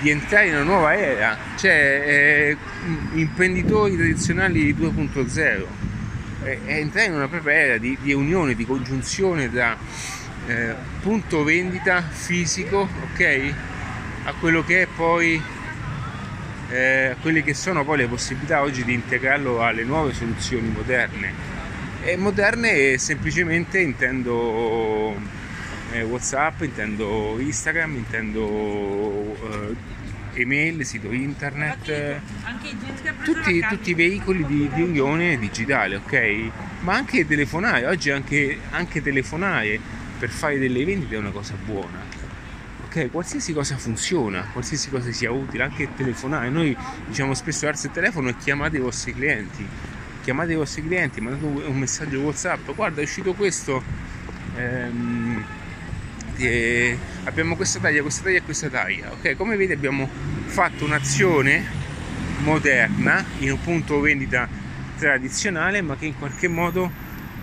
di 0.00 0.10
entrare 0.10 0.46
in 0.46 0.54
una 0.54 0.62
nuova 0.62 0.96
era. 0.96 1.36
Cioè 1.56 2.56
imprenditori 3.14 3.96
tradizionali 3.96 4.72
2.0 4.72 5.64
è, 6.42 6.58
è, 6.64 6.74
entrare 6.74 7.08
in 7.08 7.14
una 7.14 7.28
propria 7.28 7.54
era 7.54 7.78
di, 7.78 7.98
di 8.00 8.12
unione 8.12 8.54
di 8.54 8.64
congiunzione 8.64 9.50
tra 9.50 9.76
eh, 10.46 10.74
punto 11.00 11.42
vendita 11.42 12.00
fisico 12.00 12.88
ok 13.12 13.54
a 14.24 14.34
quello 14.34 14.64
che 14.64 14.82
è 14.82 14.86
poi 14.86 15.42
eh, 16.70 17.16
quelle 17.20 17.42
che 17.42 17.54
sono 17.54 17.84
poi 17.84 17.98
le 17.98 18.06
possibilità 18.06 18.62
oggi 18.62 18.84
di 18.84 18.94
integrarlo 18.94 19.62
alle 19.62 19.84
nuove 19.84 20.12
soluzioni 20.12 20.68
moderne. 20.68 21.58
E 22.02 22.16
moderne 22.16 22.96
semplicemente 22.96 23.78
intendo 23.78 25.14
eh, 25.92 26.02
Whatsapp, 26.02 26.62
intendo 26.62 27.36
Instagram, 27.38 27.96
intendo 27.96 29.36
eh, 29.50 30.40
email, 30.40 30.84
sito 30.84 31.10
internet, 31.10 32.20
tutti, 33.24 33.60
tutti 33.68 33.90
i 33.90 33.94
veicoli 33.94 34.46
di, 34.46 34.70
di 34.72 34.82
unione 34.82 35.38
digitale, 35.38 35.96
ok? 35.96 36.50
Ma 36.80 36.94
anche 36.94 37.26
telefonare, 37.26 37.86
oggi 37.86 38.10
anche, 38.10 38.58
anche 38.70 39.02
telefonare 39.02 39.78
per 40.18 40.30
fare 40.30 40.58
delle 40.58 40.84
vendite 40.84 41.16
è 41.16 41.18
una 41.18 41.30
cosa 41.30 41.54
buona. 41.62 42.19
Ok, 42.92 43.08
qualsiasi 43.12 43.52
cosa 43.52 43.76
funziona, 43.76 44.48
qualsiasi 44.52 44.90
cosa 44.90 45.12
sia 45.12 45.30
utile, 45.30 45.62
anche 45.62 45.94
telefonare. 45.94 46.50
Noi 46.50 46.76
diciamo 47.06 47.34
spesso 47.34 47.68
alzate 47.68 47.86
il 47.86 47.92
telefono 47.92 48.30
e 48.30 48.36
chiamate 48.36 48.78
i 48.78 48.80
vostri 48.80 49.14
clienti. 49.14 49.64
Chiamate 50.24 50.52
i 50.54 50.56
vostri 50.56 50.82
clienti, 50.84 51.20
mandate 51.20 51.68
un 51.68 51.78
messaggio 51.78 52.18
WhatsApp, 52.18 52.68
guarda 52.72 53.00
è 53.00 53.04
uscito 53.04 53.32
questo. 53.34 53.80
ehm, 54.56 55.44
eh, 56.38 56.98
abbiamo 57.24 57.54
questa 57.54 57.78
taglia, 57.78 58.02
questa 58.02 58.24
taglia 58.24 58.38
e 58.38 58.42
questa 58.42 58.68
taglia. 58.68 59.12
Ok, 59.12 59.36
come 59.36 59.54
vedi 59.54 59.72
abbiamo 59.72 60.08
fatto 60.46 60.84
un'azione 60.84 61.64
moderna 62.38 63.24
in 63.38 63.52
un 63.52 63.60
punto 63.60 64.00
vendita 64.00 64.48
tradizionale, 64.98 65.80
ma 65.80 65.94
che 65.94 66.06
in 66.06 66.18
qualche 66.18 66.48
modo 66.48 66.90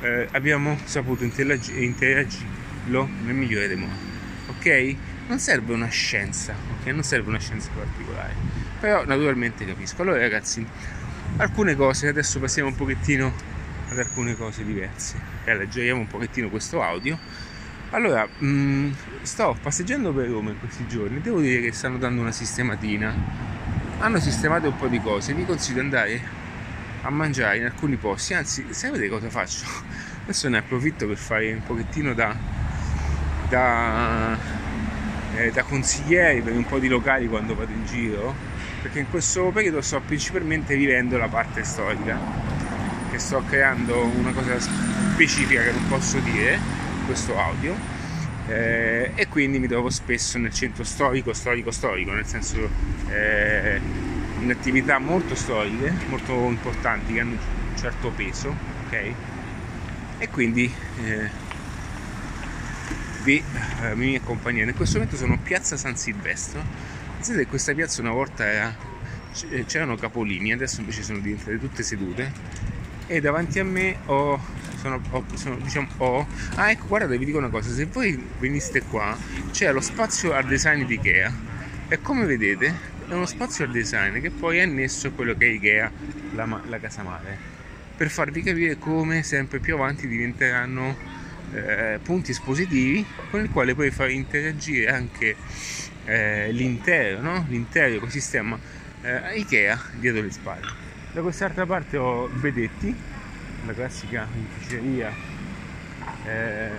eh, 0.02 0.28
abbiamo 0.32 0.78
saputo 0.84 1.24
interagi- 1.24 1.82
interagirlo 1.82 3.10
nel 3.24 3.34
migliore 3.34 3.68
dei 3.70 3.78
modi. 3.78 4.06
Ok? 4.50 4.96
Non 5.28 5.40
serve 5.40 5.74
una 5.74 5.90
scienza, 5.90 6.54
ok? 6.80 6.88
Non 6.88 7.04
serve 7.04 7.30
una 7.30 7.40
scienza 7.40 7.70
particolare. 7.76 8.34
Però 8.80 9.06
naturalmente 9.06 9.66
capisco. 9.66 10.02
Allora 10.02 10.20
ragazzi, 10.20 10.66
alcune 11.38 11.76
cose, 11.76 12.08
adesso 12.08 12.40
passiamo 12.40 12.70
un 12.70 12.76
pochettino 12.76 13.34
ad 13.90 14.00
alcune 14.00 14.36
cose 14.36 14.64
diverse 14.64 15.20
e 15.44 15.52
allegeriamo 15.52 16.00
un 16.00 16.08
pochettino 16.08 16.50
questo 16.50 16.82
audio. 16.82 17.18
Allora, 17.92 18.26
mh, 18.26 18.96
sto 19.22 19.58
passeggiando 19.62 20.12
per 20.14 20.30
Roma 20.30 20.52
in 20.52 20.60
questi 20.60 20.86
giorni, 20.88 21.22
devo 21.22 21.40
dire 21.40 21.62
che 21.62 21.72
stanno 21.72 21.98
dando 21.98 22.22
una 22.22 22.32
sistematina. 22.32 23.14
Hanno 24.00 24.20
sistemato 24.20 24.68
un 24.68 24.76
po' 24.76 24.88
di 24.88 25.02
cose, 25.02 25.34
vi 25.34 25.46
consiglio 25.46 25.76
di 25.76 25.86
andare 25.86 26.22
a 27.02 27.10
mangiare 27.10 27.58
in 27.58 27.66
alcuni 27.66 27.96
posti, 27.96 28.34
anzi, 28.34 28.66
sapete 28.70 29.08
cosa 29.08 29.30
faccio? 29.30 29.66
Adesso 30.24 30.50
ne 30.50 30.58
approfitto 30.58 31.08
per 31.08 31.18
fare 31.18 31.54
un 31.54 31.64
pochettino 31.64 32.14
da, 32.14 32.36
da, 33.48 34.38
eh, 35.38 35.52
da 35.52 35.64
consiglieri 35.64 36.42
per 36.42 36.54
un 36.54 36.66
po' 36.66 36.80
di 36.80 36.88
locali 36.88 37.28
quando 37.28 37.56
vado 37.56 37.72
in 37.72 37.86
giro, 37.86 38.34
perché 38.82 39.00
in 39.00 39.10
questo 39.10 39.52
periodo 39.52 39.82
sto 39.82 40.02
principalmente 40.02 40.76
vivendo 40.76 41.18
la 41.18 41.28
parte 41.28 41.64
storica, 41.64 42.20
che 43.12 43.20
sto 43.20 43.44
creando 43.46 44.04
una 44.04 44.32
cosa 44.32 44.60
specifica 44.60 45.64
che 45.64 45.72
non 45.72 45.88
posso 45.88 46.20
dire 46.20 46.60
questo 47.06 47.38
audio. 47.38 47.76
eh, 48.48 49.12
e 49.16 49.28
quindi 49.28 49.60
mi 49.60 49.68
trovo 49.68 49.90
spesso 49.90 50.38
nel 50.38 50.54
centro 50.54 50.84
storico, 50.84 51.34
storico, 51.34 51.70
storico, 51.72 52.12
nel 52.14 52.26
senso 52.26 52.70
eh, 53.10 53.80
in 54.40 54.50
attività 54.52 55.00
molto 55.00 55.36
storiche, 55.36 55.94
molto 56.08 56.34
importanti, 56.48 57.14
che 57.14 57.20
hanno 57.20 57.32
un 57.32 57.78
certo 57.78 58.10
peso, 58.12 58.56
ok? 58.86 59.14
E 60.20 60.30
quindi 60.30 60.74
eh, 61.04 61.30
vi, 63.28 63.44
eh, 63.84 63.94
mi 63.96 64.16
accompagnano. 64.16 64.70
In 64.70 64.76
questo 64.76 65.00
momento 65.00 65.18
sono 65.18 65.34
a 65.34 65.38
Piazza 65.38 65.76
San 65.76 65.98
Silvestro. 65.98 66.64
Pensate 67.16 67.40
che 67.40 67.48
questa 67.48 67.74
piazza 67.74 68.00
una 68.00 68.12
volta 68.12 68.46
era, 68.46 68.76
c- 69.34 69.66
c'erano 69.66 69.96
capolini, 69.98 70.54
adesso 70.54 70.80
invece 70.80 71.04
sono 71.04 71.20
diventate 71.20 71.60
tutte 71.60 71.84
sedute. 71.84 72.32
E 73.06 73.20
davanti 73.20 73.60
a 73.60 73.66
me 73.66 73.98
ho, 74.06 74.42
sono, 74.80 75.02
ho, 75.10 75.26
sono, 75.34 75.58
diciamo, 75.58 75.88
ho, 75.98 76.28
ah 76.56 76.72
ecco 76.72 76.88
guardate 76.88 77.18
vi 77.18 77.24
dico 77.24 77.38
una 77.38 77.50
cosa, 77.50 77.70
se 77.72 77.86
voi 77.86 78.22
veniste 78.38 78.82
qua 78.82 79.18
c'è 79.50 79.72
lo 79.72 79.80
spazio 79.80 80.34
al 80.34 80.46
design 80.46 80.84
di 80.84 80.96
Ikea 80.96 81.34
e 81.88 82.02
come 82.02 82.26
vedete 82.26 82.66
è 83.08 83.14
uno 83.14 83.26
spazio 83.26 83.64
al 83.64 83.72
design 83.72 84.20
che 84.20 84.30
poi 84.30 84.58
è 84.58 84.64
annesso 84.64 85.08
a 85.08 85.12
quello 85.12 85.34
che 85.38 85.46
è 85.46 85.50
Ikea, 85.52 85.90
la, 86.34 86.62
la 86.68 86.80
casa 86.80 87.02
madre, 87.02 87.38
per 87.96 88.10
farvi 88.10 88.42
capire 88.42 88.78
come 88.78 89.24
sempre 89.24 89.60
più 89.60 89.76
avanti 89.76 90.06
diventeranno 90.06 91.18
eh, 91.54 92.00
punti 92.04 92.32
espositivi 92.32 93.06
con 93.30 93.42
il 93.42 93.50
quale 93.50 93.76
poi 93.76 93.92
far 93.92 94.10
interagire 94.10 94.90
anche 94.90 95.36
eh, 96.06 96.52
l'intero, 96.52 97.22
no? 97.22 97.46
l'intero 97.50 97.96
ecosistema 97.96 98.58
eh, 99.02 99.40
Ikea 99.40 99.80
dietro 100.00 100.22
le 100.22 100.32
spalle. 100.32 100.86
Da 101.12 101.22
quest'altra 101.22 101.66
parte 101.66 101.98
ho 101.98 102.28
Bedetti, 102.28 102.96
la 103.66 103.74
classica 103.74 104.28
inficeria 104.34 105.12
eh, 106.26 106.70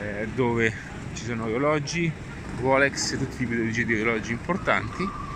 eh, 0.00 0.28
dove 0.34 0.72
ci 1.14 1.24
sono 1.24 1.44
orologi, 1.44 2.10
Rolex 2.60 3.18
tutti 3.18 3.42
i 3.42 3.46
tipologie 3.46 3.84
di 3.84 4.00
orologi 4.00 4.32
importanti. 4.32 5.26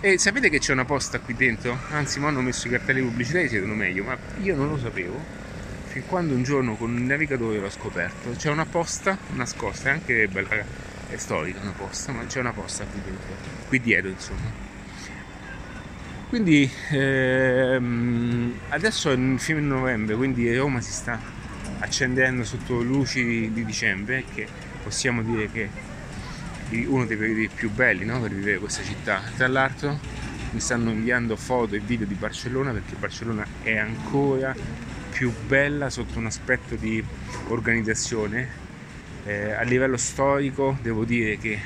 E 0.00 0.18
sapete 0.18 0.50
che 0.50 0.58
c'è 0.58 0.72
una 0.72 0.84
posta 0.84 1.18
qui 1.20 1.34
dentro? 1.34 1.76
Anzi, 1.90 2.20
mi 2.20 2.26
hanno 2.26 2.40
messo 2.40 2.66
i 2.66 2.70
cartelli 2.70 3.00
pubblicitari, 3.00 3.48
si 3.48 3.54
vedono 3.54 3.74
meglio, 3.74 4.04
ma 4.04 4.16
io 4.42 4.54
non 4.54 4.68
lo 4.68 4.78
sapevo. 4.78 5.45
Fin 5.96 6.06
quando 6.08 6.34
un 6.34 6.42
giorno 6.42 6.74
con 6.74 6.94
il 6.94 7.04
navigatore 7.04 7.58
l'ho 7.58 7.70
scoperto. 7.70 8.28
C'è 8.36 8.50
una 8.50 8.66
posta 8.66 9.16
nascosta, 9.30 9.88
è 9.88 9.92
anche 9.92 10.28
bella, 10.28 10.48
è 11.08 11.16
storica 11.16 11.60
una 11.62 11.72
posta, 11.72 12.12
ma 12.12 12.26
c'è 12.26 12.38
una 12.38 12.52
posta 12.52 12.84
qui 12.84 13.00
dentro, 13.02 13.34
qui 13.66 13.80
dietro 13.80 14.10
insomma. 14.10 14.52
Quindi 16.28 16.70
ehm, 16.90 18.58
adesso 18.68 19.10
è 19.10 19.14
il 19.14 19.40
fine 19.40 19.60
novembre, 19.60 20.16
quindi 20.16 20.54
Roma 20.54 20.82
si 20.82 20.92
sta 20.92 21.18
accendendo 21.78 22.44
sotto 22.44 22.82
luci 22.82 23.50
di 23.50 23.64
dicembre, 23.64 24.24
che 24.34 24.46
possiamo 24.82 25.22
dire 25.22 25.50
che 25.50 25.70
è 26.68 26.84
uno 26.84 27.06
dei 27.06 27.16
periodi 27.16 27.48
più 27.48 27.70
belli 27.70 28.04
no? 28.04 28.20
per 28.20 28.34
vivere 28.34 28.58
questa 28.58 28.82
città. 28.82 29.22
Tra 29.34 29.48
l'altro 29.48 29.98
mi 30.50 30.60
stanno 30.60 30.90
inviando 30.90 31.36
foto 31.36 31.74
e 31.74 31.78
video 31.78 32.06
di 32.06 32.14
Barcellona 32.14 32.72
perché 32.72 32.96
Barcellona 32.96 33.46
è 33.62 33.78
ancora 33.78 34.54
più 35.16 35.32
bella 35.46 35.88
sotto 35.88 36.18
un 36.18 36.26
aspetto 36.26 36.74
di 36.74 37.02
organizzazione. 37.48 38.64
Eh, 39.24 39.50
a 39.52 39.62
livello 39.62 39.96
storico 39.96 40.76
devo 40.82 41.06
dire 41.06 41.38
che 41.38 41.58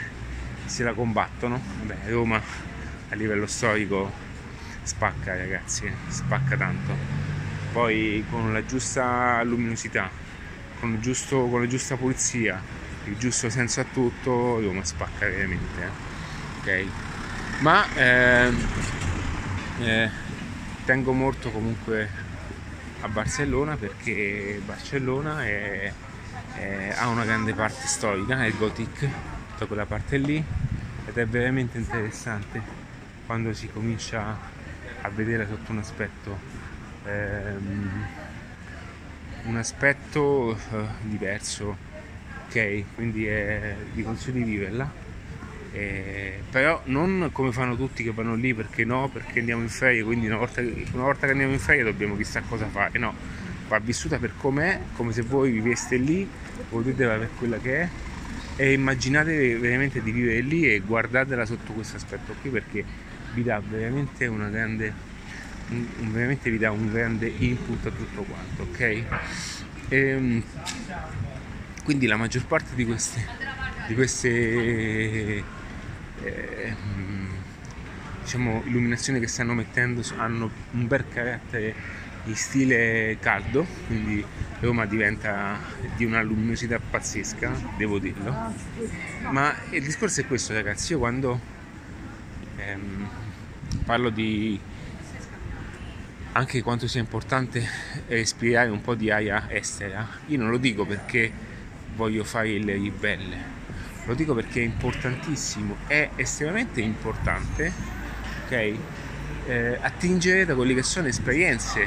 se 0.67 0.85
la 0.85 0.93
combattono. 0.93 1.61
Vabbè, 1.81 2.11
Roma 2.11 2.41
a 3.09 3.15
livello 3.17 3.49
storico 3.49 4.09
spacca 4.85 5.37
ragazzi, 5.37 5.87
eh, 5.87 5.93
spacca 6.07 6.57
tanto. 6.57 6.95
Poi 7.73 8.25
con 8.31 8.53
la 8.53 8.65
giusta 8.65 9.43
luminosità, 9.43 10.09
con, 10.79 11.01
giusto, 11.01 11.49
con 11.49 11.63
la 11.63 11.67
giusta 11.67 11.97
pulizia, 11.97 12.63
il 13.07 13.17
giusto 13.17 13.51
senso 13.51 13.81
a 13.81 13.85
tutto, 13.93 14.61
Roma 14.61 14.85
spacca 14.85 15.27
veramente. 15.27 15.83
eh. 15.83 16.85
Ok? 16.85 16.87
Ma 17.63 17.85
ehm, 17.97 18.67
eh, 19.81 20.11
tengo 20.85 21.13
molto 21.13 21.51
comunque 21.51 22.30
a 23.03 23.09
Barcellona 23.09 23.77
perché 23.77 24.61
Barcellona 24.65 25.45
è- 25.45 25.93
è- 26.55 26.95
ha 26.97 27.09
una 27.09 27.25
grande 27.25 27.55
parte 27.55 27.87
storica, 27.87 28.43
è 28.43 28.47
il 28.47 28.57
Gothic, 28.57 29.09
tutta 29.53 29.67
quella 29.67 29.87
parte 29.87 30.17
lì, 30.19 30.43
ed 31.07 31.17
è 31.17 31.27
veramente 31.27 31.79
interessante 31.79 32.63
quando 33.27 33.53
si 33.53 33.69
comincia 33.69 34.39
a 35.03 35.09
vedere 35.11 35.47
sotto 35.49 35.73
un 35.73 35.79
aspetto 35.79 36.39
ehm, 37.07 38.07
un 39.45 39.57
aspetto 39.57 40.57
eh, 40.57 40.87
diverso 41.03 41.77
ok? 42.47 42.85
Quindi 42.95 43.27
è, 43.27 43.77
vi 43.95 44.03
consiglio 44.03 44.39
di 44.45 44.51
viverla 44.51 44.91
Eh, 45.73 46.41
però 46.51 46.83
non 46.87 47.29
come 47.33 47.53
fanno 47.53 47.77
tutti 47.77 48.03
che 48.03 48.11
vanno 48.11 48.35
lì 48.35 48.53
perché 48.55 48.85
no 48.85 49.09
perché 49.09 49.39
andiamo 49.39 49.63
in 49.63 49.69
ferie 49.69 50.03
quindi 50.03 50.27
una 50.27 50.37
volta, 50.37 50.61
una 50.61 51.05
volta 51.05 51.27
che 51.27 51.33
andiamo 51.33 51.53
in 51.53 51.61
ferie 51.61 51.85
dobbiamo 51.85 52.17
chissà 52.17 52.43
cosa 52.43 52.67
fare. 52.67 52.99
No 52.99 53.15
va 53.69 53.79
vissuta 53.79 54.19
per 54.19 54.33
com'è 54.37 54.81
come 54.95 55.13
se 55.13 55.23
voi 55.23 55.53
viveste 55.53 55.97
lì 55.97 56.29
godetela 56.69 57.17
per 57.17 57.29
quella 57.39 57.59
che 57.59 57.81
è. 57.83 57.89
E 58.57 58.73
immaginate 58.73 59.57
veramente 59.59 60.03
di 60.03 60.11
vivere 60.11 60.41
lì 60.41 60.71
e 60.71 60.81
guardatela 60.81 61.47
sotto 61.47 61.73
questo 61.73 61.97
aspetto 61.97 62.35
qui 62.41 62.51
perché 62.51 62.85
vi 63.33 63.43
dà 63.45 63.63
veramente 63.67 64.27
una 64.27 64.49
grande 64.49 64.93
un- 65.69 65.87
veramente 66.13 66.51
vi 66.51 66.59
dà 66.59 66.71
un 66.73 66.91
grande 66.93 67.33
input 67.39 67.87
a 67.87 67.91
tutto 67.91 68.23
quanto 68.23 68.63
ok? 68.63 69.03
Ehm, 69.89 70.43
quindi 71.85 72.07
la 72.07 72.17
maggior 72.17 72.45
parte 72.45 72.75
di 72.75 72.85
queste 72.85 73.25
di 73.87 73.95
queste 73.95 75.43
ehm, 76.23 77.29
diciamo 78.23 78.63
illuminazioni 78.67 79.21
che 79.21 79.27
stanno 79.27 79.55
mettendo 79.55 80.03
hanno 80.17 80.51
un 80.73 80.87
bel 80.87 81.09
carattere 81.09 81.75
di 82.23 82.35
stile 82.35 83.17
caldo 83.19 83.67
quindi 83.87 84.25
Roma 84.61 84.85
diventa 84.85 85.59
di 85.97 86.05
una 86.05 86.21
luminosità 86.23 86.79
pazzesca 86.79 87.51
devo 87.77 87.99
dirlo. 87.99 88.35
Ma 89.31 89.55
il 89.71 89.83
discorso 89.83 90.21
è 90.21 90.27
questo 90.27 90.53
ragazzi 90.53 90.93
io 90.93 90.99
quando 90.99 91.41
ehm, 92.57 93.09
parlo 93.85 94.11
di 94.11 94.61
anche 96.33 96.63
quanto 96.63 96.87
sia 96.87 97.01
importante 97.01 97.67
respirare 98.07 98.69
un 98.69 98.81
po' 98.81 98.95
di 98.95 99.11
aria 99.11 99.51
estera 99.51 100.07
io 100.27 100.39
non 100.39 100.51
lo 100.51 100.59
dico 100.59 100.85
perché 100.85 101.33
voglio 101.97 102.23
fare 102.23 102.51
il 102.51 102.65
ribelle 102.65 103.60
lo 104.07 104.15
dico 104.15 104.35
perché 104.35 104.61
è 104.61 104.65
importantissimo, 104.65 105.77
è 105.87 106.11
estremamente 106.17 106.81
importante, 106.81 107.73
ok? 108.45 108.75
Eh, 109.47 109.79
attingere 109.81 110.45
da 110.45 110.55
quelle 110.55 110.75
che 110.75 110.83
sono 110.83 111.09
esperienze 111.09 111.87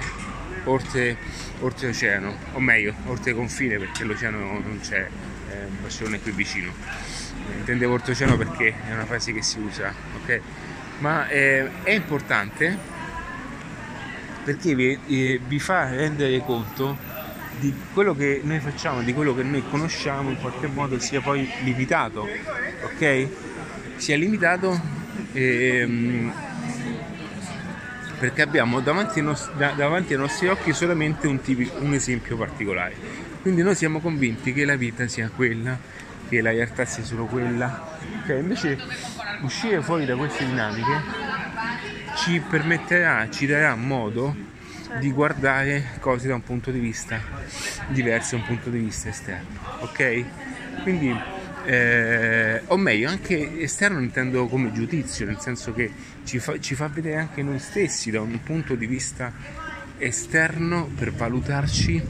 oltre, 0.65 1.17
oltre 1.59 1.87
oceano, 1.87 2.35
o 2.53 2.59
meglio, 2.59 2.93
oltre 3.07 3.33
confine 3.33 3.77
perché 3.77 4.03
l'oceano 4.03 4.37
non 4.37 4.79
c'è, 4.81 5.07
eh, 5.49 5.55
Barcellona 5.81 6.17
è 6.17 6.21
qui 6.21 6.31
vicino. 6.31 6.71
Intendevo 7.57 7.93
oltreoceano 7.93 8.37
perché 8.37 8.73
è 8.87 8.93
una 8.93 9.05
frase 9.05 9.33
che 9.33 9.41
si 9.41 9.59
usa, 9.59 9.93
ok? 10.21 10.39
Ma 10.99 11.27
eh, 11.27 11.69
è 11.83 11.91
importante 11.91 12.77
perché 14.43 14.75
vi, 14.75 14.99
eh, 15.07 15.39
vi 15.45 15.59
fa 15.59 15.89
rendere 15.89 16.39
conto 16.39 17.11
di 17.59 17.73
quello 17.93 18.15
che 18.15 18.41
noi 18.43 18.59
facciamo, 18.59 19.01
di 19.01 19.13
quello 19.13 19.33
che 19.35 19.43
noi 19.43 19.63
conosciamo 19.69 20.29
in 20.29 20.37
qualche 20.39 20.67
modo 20.67 20.99
sia 20.99 21.21
poi 21.21 21.49
limitato, 21.63 22.27
ok? 22.83 23.27
Sia 23.95 24.17
limitato 24.17 24.79
ehm, 25.33 26.33
perché 28.19 28.41
abbiamo 28.41 28.79
davanti 28.79 29.19
ai, 29.19 29.25
nostri, 29.25 29.53
davanti 29.57 30.13
ai 30.13 30.19
nostri 30.19 30.47
occhi 30.47 30.73
solamente 30.73 31.27
un, 31.27 31.41
tipi, 31.41 31.69
un 31.79 31.93
esempio 31.93 32.37
particolare. 32.37 32.95
Quindi 33.41 33.61
noi 33.61 33.75
siamo 33.75 33.99
convinti 33.99 34.53
che 34.53 34.63
la 34.63 34.75
vita 34.75 35.07
sia 35.07 35.29
quella, 35.29 35.77
che 36.29 36.41
la 36.41 36.51
realtà 36.51 36.85
sia 36.85 37.03
solo 37.03 37.25
quella. 37.25 37.97
Okay? 38.23 38.39
Invece 38.39 38.77
uscire 39.41 39.81
fuori 39.81 40.05
da 40.05 40.15
queste 40.15 40.45
dinamiche 40.45 41.01
ci 42.15 42.39
permetterà, 42.39 43.29
ci 43.29 43.45
darà 43.45 43.75
modo 43.75 44.33
di 44.99 45.11
guardare 45.11 45.91
cose 45.99 46.27
da 46.27 46.35
un 46.35 46.43
punto 46.43 46.71
di 46.71 46.79
vista 46.79 47.19
diverso, 47.87 48.35
da 48.35 48.41
un 48.41 48.47
punto 48.47 48.69
di 48.69 48.79
vista 48.79 49.09
esterno. 49.09 49.59
Ok? 49.79 50.25
Quindi, 50.83 51.15
eh, 51.65 52.61
o 52.67 52.77
meglio, 52.77 53.09
anche 53.09 53.61
esterno 53.61 53.99
intendo 53.99 54.47
come 54.47 54.71
giudizio, 54.71 55.25
nel 55.25 55.39
senso 55.39 55.73
che 55.73 55.91
ci 56.23 56.39
fa, 56.39 56.59
ci 56.59 56.75
fa 56.75 56.87
vedere 56.87 57.17
anche 57.17 57.41
noi 57.41 57.59
stessi 57.59 58.11
da 58.11 58.21
un 58.21 58.41
punto 58.43 58.75
di 58.75 58.87
vista 58.87 59.31
esterno 59.97 60.89
per 60.95 61.11
valutarci 61.11 62.01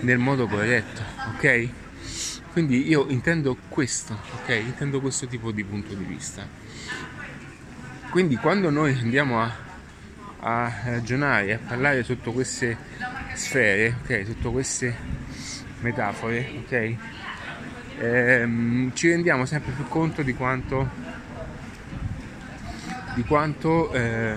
nel 0.00 0.18
modo 0.18 0.46
corretto, 0.46 1.02
ok? 1.34 1.68
Quindi 2.52 2.86
io 2.88 3.06
intendo 3.08 3.56
questo, 3.68 4.18
ok? 4.40 4.50
Intendo 4.50 5.00
questo 5.00 5.26
tipo 5.26 5.50
di 5.50 5.64
punto 5.64 5.94
di 5.94 6.04
vista. 6.04 6.46
Quindi 8.10 8.36
quando 8.36 8.70
noi 8.70 8.96
andiamo 8.96 9.42
a, 9.42 9.52
a 10.46 10.70
ragionare, 10.84 11.54
a 11.54 11.58
parlare 11.58 12.02
sotto 12.02 12.32
queste 12.32 12.76
sfere, 13.32 13.96
ok? 14.02 14.24
Sotto 14.26 14.52
queste 14.52 14.94
metafore, 15.80 16.50
ok? 16.64 16.96
Ehm, 17.98 18.92
ci 18.92 19.08
rendiamo 19.08 19.46
sempre 19.46 19.72
più 19.72 19.88
conto 19.88 20.22
di 20.22 20.34
quanto 20.34 21.02
di 23.14 23.22
quanto 23.22 23.92
eh, 23.92 24.36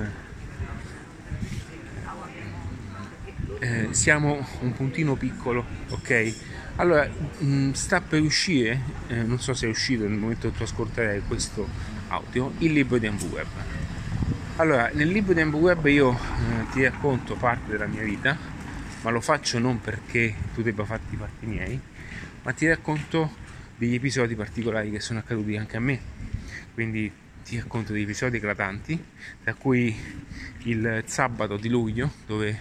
eh, 3.60 3.88
siamo 3.91 4.48
un 4.62 4.74
puntino 4.74 5.15
piccolo, 5.15 5.65
ok? 5.89 6.36
Allora, 6.76 7.10
mh, 7.39 7.72
sta 7.72 8.02
per 8.02 8.22
uscire, 8.22 8.80
eh, 9.08 9.24
non 9.24 9.39
so 9.39 9.54
se 9.54 9.65
è 9.65 9.70
uscito 9.70 10.08
nel 10.08 10.17
momento 10.17 10.50
che 10.50 10.58
tu 10.58 10.63
ascolterai 10.63 11.24
questo 11.28 11.67
audio 12.10 12.54
il 12.60 12.72
libro 12.72 12.98
di 12.98 13.08
Web. 13.08 13.48
Allora, 14.60 14.89
nel 14.91 15.10
libro 15.10 15.36
di 15.36 15.41
Web 15.43 15.86
io 15.86 16.13
eh, 16.13 16.72
ti 16.72 16.82
racconto 16.82 17.36
parte 17.36 17.70
della 17.70 17.86
mia 17.86 18.02
vita, 18.02 18.36
ma 19.04 19.12
lo 19.12 19.22
faccio 19.22 19.60
non 19.60 19.80
perché 19.80 20.34
tu 20.56 20.63
debba 20.63 20.84
farti 20.84 21.15
fatti 21.15 21.46
miei, 21.46 21.80
ma 22.41 22.54
ti 22.54 22.67
racconto 22.67 23.36
degli 23.76 23.93
episodi 23.93 24.34
particolari 24.34 24.89
che 24.89 25.00
sono 25.00 25.20
accaduti 25.20 25.56
anche 25.56 25.78
a 25.78 25.80
me. 25.80 26.00
Quindi 26.74 27.12
ti 27.43 27.60
racconto 27.60 27.93
degli 27.93 28.02
episodi 28.02 28.38
eclatanti, 28.38 29.06
tra 29.43 29.54
cui 29.54 29.96
il 30.63 31.04
sabato 31.06 31.58
di 31.58 31.70
luglio, 31.70 32.12
dove 32.26 32.60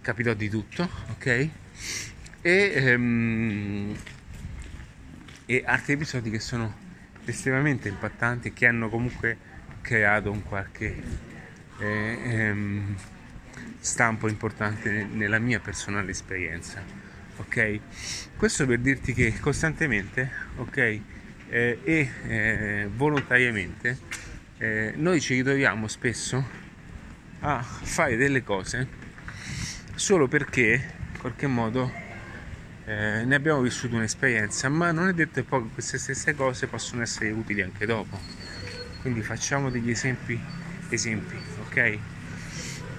capitò 0.00 0.34
di 0.34 0.48
tutto, 0.48 0.88
ok? 1.10 1.26
E, 1.26 1.50
ehm, 2.42 3.96
e 5.46 5.62
altri 5.66 5.94
episodi 5.94 6.30
che 6.30 6.38
sono 6.38 6.72
estremamente 7.24 7.88
impattanti 7.88 8.52
che 8.52 8.66
hanno 8.68 8.88
comunque 8.88 9.56
creato 9.88 10.30
un 10.30 10.42
qualche 10.42 11.02
eh, 11.78 12.18
ehm, 12.22 12.94
stampo 13.80 14.28
importante 14.28 15.08
nella 15.10 15.38
mia 15.38 15.60
personale 15.60 16.10
esperienza. 16.10 16.82
Ok? 17.38 17.80
Questo 18.36 18.66
per 18.66 18.80
dirti 18.80 19.14
che 19.14 19.38
costantemente, 19.40 20.30
ok, 20.56 20.76
eh, 20.76 21.00
e 21.82 22.10
eh, 22.26 22.88
volontariamente 22.94 23.98
eh, 24.58 24.92
noi 24.96 25.22
ci 25.22 25.36
ritroviamo 25.36 25.88
spesso 25.88 26.46
a 27.40 27.62
fare 27.62 28.16
delle 28.16 28.44
cose 28.44 28.86
solo 29.94 30.28
perché 30.28 30.92
in 31.12 31.18
qualche 31.18 31.46
modo 31.46 31.90
eh, 32.84 33.24
ne 33.24 33.34
abbiamo 33.34 33.62
vissuto 33.62 33.96
un'esperienza, 33.96 34.68
ma 34.68 34.92
non 34.92 35.08
è 35.08 35.14
detto 35.14 35.40
che 35.40 35.44
poi 35.44 35.66
queste 35.72 35.96
stesse 35.96 36.34
cose 36.34 36.66
possono 36.66 37.00
essere 37.00 37.30
utili 37.30 37.62
anche 37.62 37.86
dopo. 37.86 38.37
Quindi 39.08 39.24
facciamo 39.24 39.70
degli 39.70 39.88
esempi, 39.88 40.38
esempi, 40.90 41.34
ok? 41.60 41.98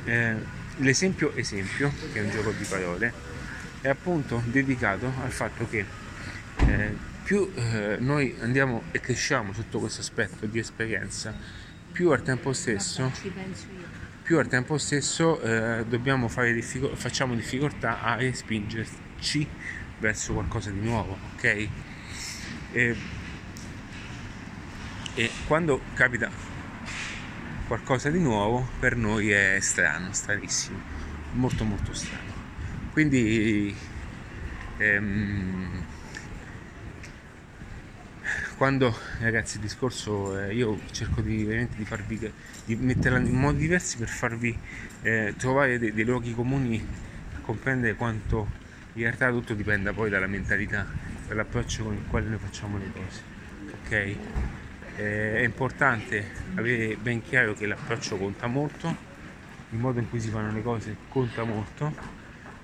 Eh, 0.06 0.36
l'esempio 0.78 1.36
esempio, 1.36 1.94
che 2.12 2.20
è 2.20 2.24
un 2.24 2.32
gioco 2.32 2.50
di 2.50 2.64
parole, 2.68 3.14
è 3.82 3.90
appunto 3.90 4.42
dedicato 4.48 5.14
al 5.22 5.32
fatto 5.32 5.70
che 5.70 5.86
eh, 6.66 6.96
più 7.24 7.52
eh, 7.54 7.98
noi 8.00 8.36
andiamo 8.40 8.86
e 8.90 9.00
cresciamo 9.00 9.54
sotto 9.54 9.78
questo 9.78 10.02
aspetto 10.02 10.48
di 10.48 10.58
esperienza, 10.58 11.32
più 11.92 12.10
al 12.10 12.24
tempo 12.24 12.54
stesso 12.54 13.12
più 14.24 14.40
al 14.40 14.48
tempo 14.48 14.80
stesso 14.80 15.40
eh, 15.42 15.86
diffico- 16.54 16.96
facciamo 16.96 17.36
difficoltà 17.36 18.02
a 18.02 18.16
respingerci 18.16 19.48
verso 20.00 20.34
qualcosa 20.34 20.72
di 20.72 20.80
nuovo, 20.80 21.16
ok? 21.36 21.70
E, 22.72 22.96
e 25.16 25.30
quando 25.48 25.82
capita 25.94 26.30
qualcosa 27.68 28.10
di 28.10 28.20
nuovo 28.20 28.68
per 28.80 28.96
noi 28.96 29.30
è 29.30 29.60
strano, 29.60 30.12
stranissimo, 30.12 30.80
molto 31.34 31.64
molto 31.64 31.94
strano. 31.94 32.32
Quindi 32.92 33.76
ehm, 34.78 35.86
quando 38.58 38.96
ragazzi 39.20 39.58
il 39.58 39.62
discorso 39.62 40.38
eh, 40.40 40.54
io 40.54 40.80
cerco 40.92 41.22
di, 41.22 41.44
veramente 41.44 41.78
di 41.78 41.86
farvi 41.86 42.32
di 42.66 42.76
metterla 42.76 43.20
in 43.20 43.34
modi 43.34 43.60
diversi 43.60 43.98
per 43.98 44.10
farvi 44.10 44.58
eh, 45.02 45.34
trovare 45.38 45.78
dei, 45.80 45.94
dei 45.94 46.04
luoghi 46.04 46.34
comuni 46.34 46.86
a 47.36 47.40
comprendere 47.40 47.96
quanto 47.96 48.48
in 48.94 49.04
realtà 49.04 49.30
tutto 49.30 49.54
dipende 49.54 49.94
poi 49.94 50.10
dalla 50.10 50.28
mentalità, 50.28 50.86
dall'approccio 51.28 51.84
con 51.84 51.94
il 51.94 52.04
quale 52.10 52.28
noi 52.28 52.40
facciamo 52.40 52.78
le 52.78 52.92
cose. 52.92 53.22
Ok? 53.86 54.59
Eh, 55.00 55.38
è 55.38 55.44
importante 55.46 56.30
avere 56.56 56.98
ben 56.98 57.22
chiaro 57.22 57.54
che 57.54 57.66
l'approccio 57.66 58.18
conta 58.18 58.48
molto, 58.48 58.94
il 59.70 59.78
modo 59.78 60.00
in 60.00 60.10
cui 60.10 60.20
si 60.20 60.28
fanno 60.28 60.52
le 60.52 60.62
cose 60.62 60.94
conta 61.08 61.46
molto, 61.46 61.94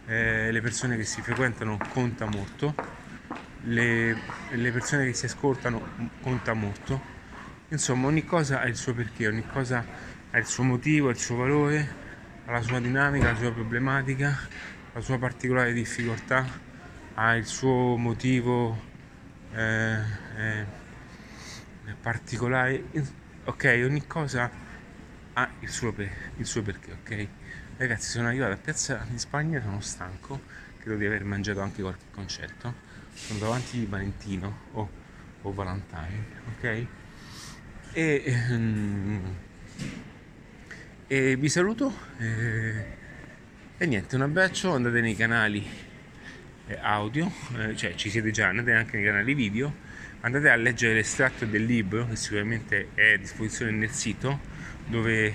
eh, 0.06 0.52
le 0.52 0.62
persone 0.62 0.98
che 0.98 1.06
si 1.06 1.22
frequentano 1.22 1.80
conta 1.94 2.26
molto, 2.26 2.76
le, 3.64 4.18
le 4.50 4.72
persone 4.72 5.06
che 5.06 5.14
si 5.14 5.28
ascoltano 5.28 5.82
conta 6.22 6.54
molto. 6.54 7.14
Insomma, 7.70 8.08
ogni 8.08 8.26
cosa 8.26 8.60
ha 8.60 8.66
il 8.66 8.76
suo 8.76 8.94
perché, 8.94 9.28
ogni 9.28 9.46
cosa 9.48 9.86
ha 10.30 10.38
il 10.38 10.46
suo 10.46 10.64
motivo, 10.64 11.10
il 11.10 11.18
suo 11.18 11.38
valore, 11.38 11.88
ha 12.46 12.52
la 12.52 12.62
sua 12.62 12.82
dinamica, 12.82 13.32
la 13.32 13.38
sua 13.38 13.54
problematica 13.54 14.38
la 14.96 15.02
sua 15.02 15.18
particolare 15.18 15.74
difficoltà, 15.74 16.46
ha 17.16 17.36
il 17.36 17.46
suo 17.46 17.98
motivo 17.98 18.82
eh, 19.54 19.98
eh, 20.38 20.66
particolare. 21.94 22.84
Ok, 23.46 23.82
ogni 23.84 24.08
cosa 24.08 24.50
ha 25.34 25.50
il 25.60 25.70
suo, 25.70 25.94
il 26.38 26.46
suo 26.46 26.62
perché, 26.62 26.92
ok? 26.92 27.28
Ragazzi, 27.78 28.10
sono 28.10 28.28
arrivato 28.28 28.54
a 28.54 28.58
Piazza 28.58 29.06
in 29.10 29.20
Spagna, 29.20 29.62
sono 29.62 29.82
stanco, 29.82 30.42
credo 30.80 30.98
di 30.98 31.06
aver 31.06 31.24
mangiato 31.24 31.62
anche 31.62 31.82
qualche 31.82 32.06
concerto. 32.12 32.74
Sono 33.14 33.40
davanti 33.40 33.80
di 33.80 33.86
Valentino 33.86 34.60
o, 34.72 34.90
o 35.42 35.54
Valentine, 35.54 36.26
ok? 36.56 36.86
E, 37.94 38.24
ehm, 38.26 39.36
e 41.08 41.36
vi 41.36 41.50
saluto. 41.50 41.94
Eh, 42.18 42.86
e 43.78 43.86
niente, 43.86 44.16
un 44.16 44.22
abbraccio, 44.22 44.74
andate 44.74 45.02
nei 45.02 45.16
canali 45.16 45.66
eh, 46.68 46.78
audio, 46.82 47.32
eh, 47.58 47.76
cioè 47.76 47.96
ci 47.96 48.10
siete 48.10 48.32
già, 48.32 48.48
andate 48.48 48.74
anche 48.74 48.96
nei 48.98 49.06
canali 49.06 49.34
video, 49.34 49.74
andate 50.26 50.50
a 50.50 50.56
leggere 50.56 50.96
l'estratto 50.96 51.46
del 51.46 51.64
libro 51.64 52.08
che 52.08 52.16
sicuramente 52.16 52.90
è 52.96 53.14
a 53.14 53.18
disposizione 53.18 53.72
nel 53.72 53.92
sito, 53.92 54.40
dove 54.88 55.34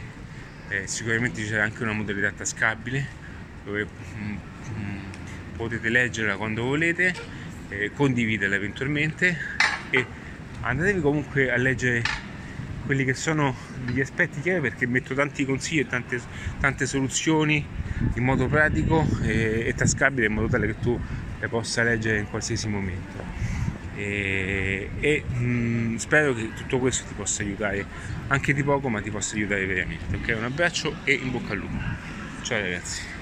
eh, 0.69 0.87
sicuramente 0.89 1.47
c'è 1.47 1.59
anche 1.59 1.85
una 1.85 1.93
modalità 1.93 2.33
tascabile, 2.33 3.07
dove 3.65 3.87
mm, 3.87 4.37
mm, 4.77 4.99
potete 5.55 5.89
leggerla 5.89 6.37
quando 6.37 6.65
volete, 6.65 7.15
eh, 7.69 7.93
condividerla 7.93 8.57
eventualmente 8.57 9.39
e 9.91 10.05
andatevi 10.63 11.01
comunque 11.01 11.53
a 11.53 11.57
leggere 11.57 12.03
quelli 12.85 13.05
che 13.05 13.15
sono 13.15 13.55
gli 13.87 14.01
aspetti 14.01 14.41
chiave 14.41 14.61
perché 14.61 14.89
metto 14.89 15.15
tanti 15.15 15.45
consigli 15.45 15.81
e 15.81 15.87
tante, 15.87 16.21
tante 16.59 16.87
soluzioni 16.87 17.65
in 18.15 18.25
modo 18.25 18.49
pratico 18.49 19.07
e, 19.23 19.67
e 19.67 19.75
tascabile 19.75 20.27
in 20.27 20.33
modo 20.33 20.49
tale 20.49 20.67
che 20.67 20.81
tu 20.81 20.99
le 21.39 21.47
possa 21.47 21.85
leggere 21.85 22.19
in 22.19 22.29
qualsiasi 22.29 22.67
momento 22.67 23.50
e, 24.01 24.91
e 25.01 25.25
mh, 25.29 25.97
spero 25.97 26.35
che 26.35 26.53
tutto 26.55 26.79
questo 26.79 27.05
ti 27.07 27.15
possa 27.15 27.43
aiutare 27.43 27.85
anche 28.29 28.55
di 28.55 28.63
poco 28.63 28.89
ma 28.89 29.01
ti 29.01 29.11
possa 29.11 29.37
aiutare 29.37 29.67
veramente 29.67 30.17
ok? 30.17 30.35
Un 30.37 30.45
abbraccio 30.45 30.97
e 31.05 31.13
in 31.13 31.31
bocca 31.31 31.53
al 31.53 31.59
lupo. 31.59 31.77
Ciao 32.43 32.61
ragazzi 32.61 33.20